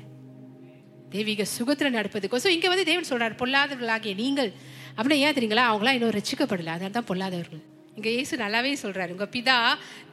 தெய்வீக 1.14 1.44
சுகத்துல 1.58 1.90
நடப்பதுக்கோசம் 1.98 2.56
இங்க 2.56 2.68
வந்து 2.72 2.86
தேவன் 2.90 3.10
சொல்றாரு 3.12 3.36
பொல்லாதவர்களாகிய 3.42 4.14
நீங்கள். 4.24 4.52
அப்படின்னா 4.96 5.20
ஏன் 5.26 5.36
தெரியுங்களா? 5.38 5.66
அவங்களாம் 5.72 5.98
இன்னும் 5.98 6.16
ரசிக்கப்படல. 6.18 6.74
அதனால 6.76 6.94
தான் 6.98 7.10
பொல்லாதவர்கள். 7.12 7.62
இங்க 7.98 8.10
இயேசு 8.16 8.36
நல்லாவே 8.44 8.74
சொல்றாரு 8.86 9.14
உங்க 9.16 9.28
பிதா 9.36 9.58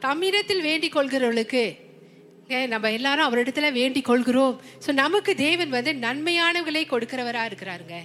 தம்மிடத்தில் 0.05 0.65
வேண்டிக் 0.69 0.95
கொள்கிறவர்களுக்கு 0.97 1.63
நம்ம 2.73 2.89
எல்லாரும் 2.97 3.27
அவரிடத்துல 3.27 3.67
வேண்டிக் 3.79 4.07
கொள்கிறோம் 4.09 4.55
ஸோ 4.85 4.89
நமக்கு 5.03 5.31
தேவன் 5.45 5.71
வந்து 5.75 5.91
நன்மையானவர்களை 6.05 6.83
கொடுக்கிறவரா 6.93 7.43
இருக்கிறாருங்க. 7.49 7.95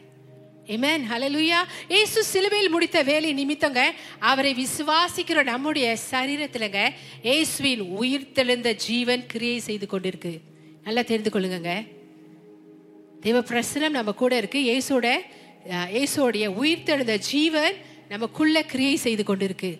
Amen. 0.68 1.00
ஹலலுயா 1.11 1.59
ஏசு 1.88 2.24
சிலுவையில் 2.24 2.70
முடித்த 2.70 3.02
வேலை 3.02 3.31
நிமித்தங்க 3.35 3.81
அவரை 4.20 4.54
விசுவாசிக்கிற 4.54 5.42
நம்முடைய 5.44 5.96
சரீரத்திலங்க 6.11 6.81
ஏசுவின் 7.35 7.81
உயிர் 7.98 8.33
தெளிந்த 8.33 8.72
ஜீவன் 8.85 9.26
கிரியை 9.26 9.59
செய்து 9.59 9.87
கொண்டிருக்கு. 9.87 10.33
நல்லா 10.85 11.02
தெரிந்து 11.02 11.31
கொள்ளுங்க 11.31 11.72
தெய்வ 13.20 13.38
பிரசனம் 13.50 13.96
நம்ம 13.98 14.12
கூட 14.12 14.37
இருக்கு. 14.37 14.61
இயேசோட 14.70 15.07
அஹ், 15.70 15.88
இயேசுவோடைய 15.94 16.46
உயிர் 16.54 16.83
தெழுந்த 16.83 17.16
ஜீவன் 17.28 17.74
நமக்குள்ள 18.09 18.62
கிரியை 18.64 18.96
செய்து 18.96 19.22
கொண்டிருக்கு. 19.22 19.70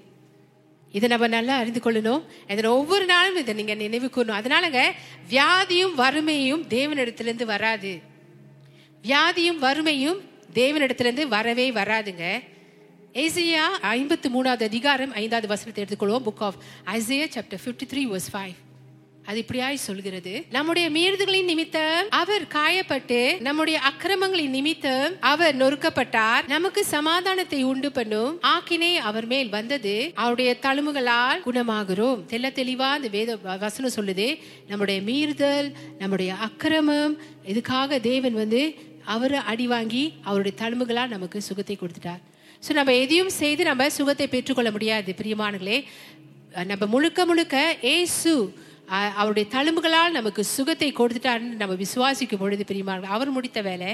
இதை 0.95 1.09
நம்ம 1.09 1.27
நல்லா 1.29 1.57
அறிந்து 1.57 1.81
கொள்ளணும். 1.81 2.23
இதில் 2.49 2.71
ஒவ்வொரு 2.71 3.05
நாளும் 3.05 3.37
இதை 3.37 3.55
நீங்க 3.55 3.75
நினைவு 3.75 4.11
கூறணும். 4.15 4.39
அதனாலங்க 4.41 4.81
வியாதியும் 5.31 5.95
வறுமையும் 5.95 6.65
தேவனிடத்திலிருந்து 6.69 7.47
வராது. 7.47 7.93
வியாதியும் 9.05 9.59
வறுமையும் 9.59 10.19
தேவனிடத்திலிருந்து 10.61 11.27
வரவே 11.37 11.71
வராதுங்க. 11.71 12.25
ஏசியா 13.13 13.67
ஐம்பத்து 13.81 14.29
மூணாவது 14.35 14.65
அதிகாரம் 14.73 15.13
ஐந்தாவது 15.13 15.49
வசனத்தை 15.49 15.85
எடுத்துக்கொள்வோம். 15.85 16.27
Book 16.29 16.47
of 16.49 16.59
Isaiah 16.95 17.27
chapter 17.35 17.63
fifty 17.65 17.87
three 17.93 18.03
verse 18.15 18.33
five 18.33 18.57
அது 19.31 19.45
இப்படியாய் 19.45 19.87
சொல்கிறது. 19.87 20.33
நம்முடைய 20.51 20.87
மீறுதலின் 20.91 21.45
நிமித்தம் 21.45 22.07
அவர் 22.11 22.45
காயப்பட்டு 22.55 23.41
நம்முடைய 23.41 23.81
அக்கிரமங்களின் 23.89 24.55
நிமித்தம் 24.57 25.13
அவர் 25.21 25.57
நொறுக்கப்பட்டார். 25.57 26.45
நமக்கு 26.47 26.85
சமாதானத்தை 26.85 27.61
உண்டு 27.63 27.93
பண்ணும் 27.93 28.41
ஆக்கினை 28.53 28.93
அவர் 29.11 29.27
மேல் 29.27 29.49
வந்தது. 29.49 29.95
அவருடைய 30.15 30.57
தழும்புகளால் 30.63 31.45
குணமாகிறோம். 31.49 32.23
தெல்ல 32.33 32.51
தெளிவா 32.61 32.89
அந்த 32.97 33.09
வேத 33.09 33.37
வசனம் 33.65 33.97
சொல்லுது. 33.99 34.29
நம்முடைய 34.69 35.01
மீறுதல் 35.09 35.69
நம்முடைய 35.99 36.31
அக்கிரமம் 36.49 37.17
இதுக்காக 37.53 38.01
தேவன் 38.01 38.39
வந்து 38.43 38.63
அவர் 39.15 39.37
அடி 39.51 39.67
வாங்கி 39.73 40.05
அவருடைய 40.29 40.55
தழும்புகளால் 40.63 41.15
நமக்கு 41.17 41.39
சுகத்தை 41.49 41.77
கொடுத்துட்டார். 41.81 42.23
ஸோ 42.65 42.71
நம்ம 42.79 42.95
எதையும் 43.03 43.33
செய்து 43.41 43.63
நம்ம 43.71 43.89
சுகத்தை 43.99 44.27
பெற்றுக்கொள்ள 44.35 44.71
முடியாது 44.77 45.11
பிரியமானங்களே 45.21 45.79
நம்ம 46.71 46.87
முழுக்க 46.95 47.27
முழுக்க 47.31 47.57
ஏசு 47.97 48.33
அவருடைய 49.21 49.47
தழும்புகளால் 49.55 50.17
நமக்கு 50.19 50.43
சுகத்தை 50.57 50.89
கொடுத்துட்டாருன்னு 50.99 51.61
நம்ம 51.63 51.75
விசுவாசிக்கும் 51.85 52.43
பொழுது 52.43 52.65
பிரியமானங்கள் 52.71 53.15
அவர் 53.17 53.31
முடித்த 53.37 53.61
வேலை 53.69 53.91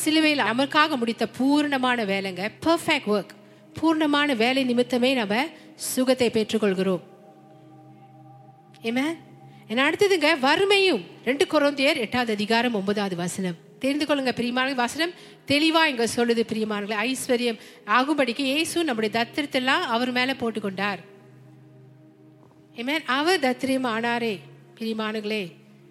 சிலுவையில் 0.00 0.48
நமக்காக 0.50 0.96
முடித்த 1.02 1.24
பூர்ணமான 1.38 2.04
வேலைங்க 2.12 2.44
பர்ஃபெக்ட் 2.66 3.10
ஒர்க் 3.14 3.32
பூர்ணமான 3.78 4.36
வேலை 4.42 4.62
நிமித்தமே 4.70 5.10
நம்ம 5.20 5.42
சுகத்தை 5.90 6.28
பெற்றுக்கொள்கிறோம். 6.36 7.02
ஏமே 8.88 9.06
என்ன 9.70 9.82
அடுத்ததுங்க 9.88 10.30
வறுமையும். 10.46 11.02
ரெண்டு 11.28 11.44
கொரோந்தியர் 11.52 12.00
எட்டாவது 12.04 12.32
அதிகாரம் 12.38 12.78
ஒன்பதாவது 12.78 13.16
வசனம். 13.24 13.58
தெரிந்து 13.82 14.04
கொள்ளுங்க 14.06 14.32
பிரியமான 14.38 14.74
வசனம் 14.80 15.12
தெளிவா 15.50 15.82
இங்க 15.92 16.04
சொல்லுது 16.16 16.42
பிரியமானங்களே 16.50 16.98
ஐஸ்வர்யம் 17.08 17.58
ஆகும்படிக்கு 17.98 18.44
இயேசு 18.52 18.84
நம்முடைய 18.88 19.10
தத்திரத்தெல்லாம் 19.18 19.84
அவர் 19.94 20.12
மேல 20.18 20.34
போட்டுக்கொண்டார். 20.42 21.00
அவர் 23.16 23.44
தத்திரியம் 23.46 23.88
ஆனாரே 23.94 24.34
பிரியமானங்களே 24.78 25.42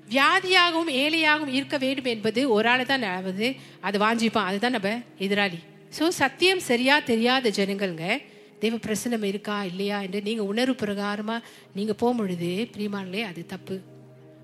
வியாதியாகவும் 0.07 0.91
ஏழையாகவும் 1.01 1.55
இருக்க 1.57 1.75
வேண்டும் 1.83 2.09
என்பது 2.13 2.41
ஒரு 2.55 2.67
ஆள் 2.69 2.83
தான் 2.91 3.05
வந்து 3.27 3.47
அது 3.87 3.97
வாஞ்சிப்பான் 4.03 4.47
அதுதான் 4.49 4.75
நம்ம 4.77 4.91
எதிராளி. 5.25 5.59
ஸோ 5.97 6.07
சத்தியம் 6.21 6.63
சரியா 6.69 6.95
தெரியாத 7.11 7.51
ஜனங்கள்ங்க 7.57 8.07
தெய்வ 8.63 8.77
பிரசனம் 8.85 9.25
இருக்கா 9.31 9.57
இல்லையா 9.71 9.97
என்று 10.05 10.19
நீங்க 10.27 10.43
உணர்வு 10.51 10.75
பிரகாரமா 10.81 11.37
நீங்க 11.77 11.93
போகும்பொழுது 12.01 12.49
பிரியமானங்களே 12.73 13.23
அது 13.31 13.41
தப்பு. 13.53 13.77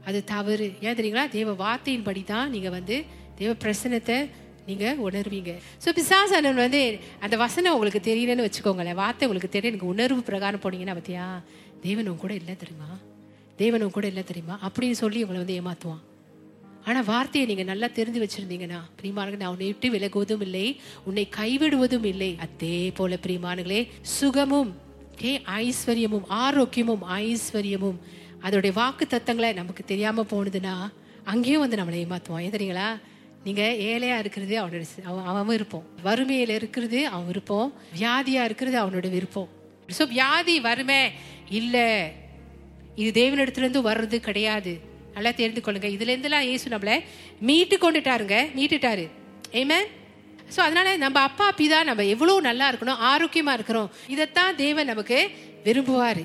அது 0.10 0.20
தவறு. 0.34 0.68
ஏன் 0.86 0.98
தெரியுங்களா? 0.98 1.26
தேவ 1.38 1.54
வார்த்தையின்படி 1.64 2.22
தான் 2.34 2.52
நீங்க 2.56 2.70
வந்து 2.78 2.98
தேவ 3.40 3.52
பிரசனத்தை 3.64 4.18
நீங்கள் 4.70 5.02
உணர்வீங்க 5.08 5.52
ஸோ 5.84 5.90
பிசாசனன் 5.98 6.62
வந்து 6.64 7.00
அந்த 7.26 7.38
வசனம் 7.38 7.74
உங்களுக்கு 7.74 8.02
தெரியலன்னு 8.10 8.46
வச்சுக்கோங்களேன். 8.48 9.00
வார்த்தை 9.02 9.28
உங்களுக்கு 9.28 9.50
தெரியும் 9.56 9.74
எனக்கு 9.74 9.92
உணர்வு 9.94 10.22
பிரகாரம் 10.30 10.64
போனீங்கன்னா 10.64 10.96
பார்த்தியா 11.00 11.26
தேவன் 11.86 12.10
கூட 12.24 12.34
இல்லை 12.34 12.56
தெரியுமா? 12.56 12.90
தேவன் 13.62 13.96
கூட 13.98 14.06
இல்லை 14.12 14.24
தெரியுமா? 14.24 14.56
அப்படின்னு 14.66 14.98
சொல்லி 15.04 15.20
உங்களை 15.24 15.40
வந்து 15.44 15.58
ஏமாத்துவான். 15.60 16.04
ஆனால் 16.88 17.06
வார்த்தையை 17.12 17.46
நீங்கள் 17.50 17.70
நல்லா 17.72 17.88
தெரிந்து 17.98 18.20
வச்சிருந்தீங்கன்னா 18.24 18.80
பிரியமானங்க 18.98 19.38
நான் 19.42 19.54
உன்னை 19.54 19.68
விட்டு 19.70 19.88
விலகுவதும் 19.96 20.44
இல்லை. 20.48 20.66
உன்னை 21.08 21.26
கைவிடுவதும் 21.38 22.08
இல்லை. 22.14 22.32
அதே 22.46 22.92
போல 22.98 23.18
பிரியமானங்களே 23.26 23.82
சுகமும் 24.02 24.72
ஏ 25.24 25.32
ஐஸ்வர்யமும் 25.62 26.26
ஆரோக்கியமும் 26.46 27.04
ஐஸ்வர்யமும் 27.22 28.00
அதோடைய 28.46 28.74
வாக்கு 28.74 29.06
தத்தங்களை 29.14 29.50
நமக்கு 29.54 29.84
தெரியாமல் 29.86 30.32
போனதுன்னா 30.32 30.74
அங்கேயும் 31.34 31.64
வந்து 31.64 31.80
நம்மளை 31.82 32.00
ஏமாத்துவான். 32.06 32.46
ஏன் 32.48 32.56
நீங்கள் 33.46 33.54
நீங்க 33.56 33.64
ஏழையா 33.90 34.16
இருக்கிறது 34.22 34.54
அவனோட 34.62 34.84
அவன் 35.10 35.26
அவன் 35.32 35.48
விருப்பம். 35.50 35.84
வறுமையில 36.06 36.54
இருக்கிறது 36.60 37.00
அவன் 37.12 37.28
விருப்பம். 37.32 37.70
வியாதியா 38.00 38.44
இருக்கிறது 38.50 38.78
அவனோட 38.84 39.08
விருப்பம். 39.16 39.50
ஸோ 39.98 40.04
வியாதி 40.14 40.56
வறுமை 40.68 41.02
இல்ல. 41.60 41.76
இது 43.02 43.10
தேவனிடத்துலேருந்து 43.22 43.84
வர்றது 43.90 44.20
கிடையாது. 44.28 44.74
நல்லா 45.16 45.32
தெரிந்து 45.42 45.62
கொள்ளுங்க. 45.66 45.90
இதுல 45.96 46.14
இருந்தெல்லாம் 46.14 46.48
இயேசு 46.50 46.74
நம்மளை 46.76 46.96
மீட்டு 47.50 47.78
கொண்டுட்டாருங்க. 47.84 48.38
மீட்டுட்டாரு. 48.58 49.06
ஏமே 49.62 49.80
ஸோ 50.54 50.60
அதனால 50.68 50.90
நம்ம 51.04 51.18
அப்பா 51.30 51.46
பிதா 51.60 51.78
நம்ம 51.90 52.04
எவ்வளோ 52.16 52.34
நல்லா 52.50 52.66
இருக்கணும் 52.72 53.02
ஆரோக்கியமா 53.12 53.54
இருக்கிறோம். 53.58 53.90
இதைத்தான் 54.14 54.56
தேவன் 54.64 54.92
நமக்கு 54.92 55.20
விரும்புவார். 55.68 56.24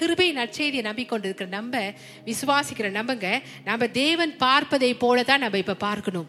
கிருபை 0.00 0.28
நற்செய்தியை 0.38 0.82
நம்பிக்கொண்டு 0.90 1.26
இருக்கிற 1.28 1.48
நம்ம 1.58 1.76
விசுவாசிக்கிற 2.30 2.88
நம்பங்க 2.98 3.28
நம்ம 3.68 3.86
தேவன் 4.02 4.32
பார்ப்பதை 4.44 4.90
போல 5.04 5.22
தான் 5.30 5.44
நம்ம 5.44 5.58
இப்போ 5.64 5.76
பார்க்கணும். 5.88 6.28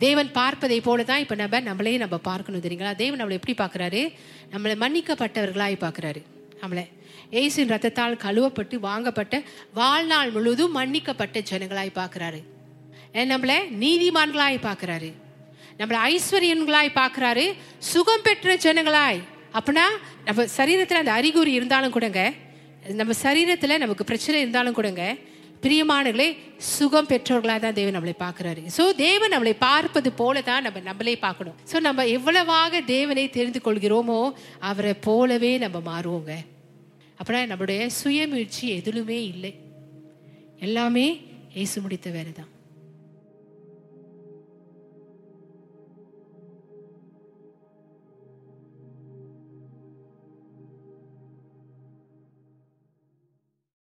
தேவன் 0.00 0.30
பார்ப்பதை 0.32 0.78
போல 0.80 1.04
தான் 1.04 1.22
இப்போ 1.24 1.34
நம்ம 1.34 1.60
நம்மளே 1.60 1.96
நம்ம 1.96 2.16
பார்க்கணும் 2.28 2.60
தெரியுங்களா? 2.60 2.92
தேவன் 2.94 3.20
நம்மளை 3.20 3.38
எப்படி 3.38 3.56
பார்க்குறாரு? 3.62 4.02
நம்மளை 4.52 4.74
மன்னிக்கப்பட்டவர்களாய் 4.84 5.82
பார்க்குறாரு. 5.84 6.20
நம்மளை. 6.60 6.84
ஏசின் 7.30 7.72
ரத்தத்தால் 7.72 8.22
கழுவப்பட்டு 8.24 8.76
வாங்கப்பட்ட 8.76 9.42
வாழ்நாள் 9.74 10.30
முழுவதும் 10.30 10.76
மன்னிக்கப்பட்ட 10.76 11.42
ஜனங்களாய் 11.50 11.98
பார்க்குறாரு. 12.00 12.40
நம்மளை? 13.32 13.58
நீதிமான்களாய் 13.84 14.64
பார்க்குறாரு. 14.68 15.10
நம்மளை 15.78 15.98
ஐஸ்வர்யன்களாய் 16.10 16.96
பார்க்குறாரு. 17.00 17.46
சுகம் 17.78 18.22
பெற்ற 18.22 18.56
ஜனங்களாய். 18.66 19.20
அப்படின்னா 19.52 19.86
நம்ம 20.24 20.44
சரீரத்தில் 20.56 21.00
அந்த 21.02 21.12
அறிகுறி 21.12 21.52
இருந்தாலும் 21.52 21.92
கூடங்க 21.92 22.20
நம்ம 23.00 23.12
சரீரத்தில் 23.22 23.78
நமக்கு 23.78 24.04
பிரச்சனை 24.04 24.40
இருந்தாலும் 24.40 24.76
கூடங்க 24.76 25.04
பிரியமானங்களே 25.64 26.26
சுகம் 26.74 27.08
பெற்றவர்களாக 27.10 27.60
தான் 27.64 27.76
தேவன் 27.78 27.96
நம்மளை 27.96 28.14
பார்க்கறாரு. 28.22 28.60
ஸோ 28.76 28.84
தேவன் 29.06 29.32
நம்மளை 29.34 29.52
பார்ப்பது 29.66 30.10
போல 30.20 30.42
தான் 30.48 30.64
நம்ம 30.66 30.80
நம்மளே 30.86 31.14
பார்க்கணும். 31.24 31.56
ஸோ 31.70 31.76
நம்ம 31.86 32.06
எவ்வளவாக 32.16 32.80
தேவனை 32.94 33.24
தெரிந்து 33.36 33.60
கொள்கிறோமோ 33.66 34.20
அவரை 34.70 34.94
போலவே 35.08 35.52
நம்ம 35.64 35.78
மாறுவோங்க. 35.90 36.32
அப்படின்னா 37.18 37.42
நம்மளுடைய 37.50 37.80
சுயமுயற்சி 37.98 38.64
எதுலுமே 38.78 39.18
இல்லை. 39.32 39.52
எல்லாமே 40.68 41.06
இயேசு 41.58 41.76
முடித்த 41.84 42.08
வேலை 42.16 42.32
தான் 42.40 42.50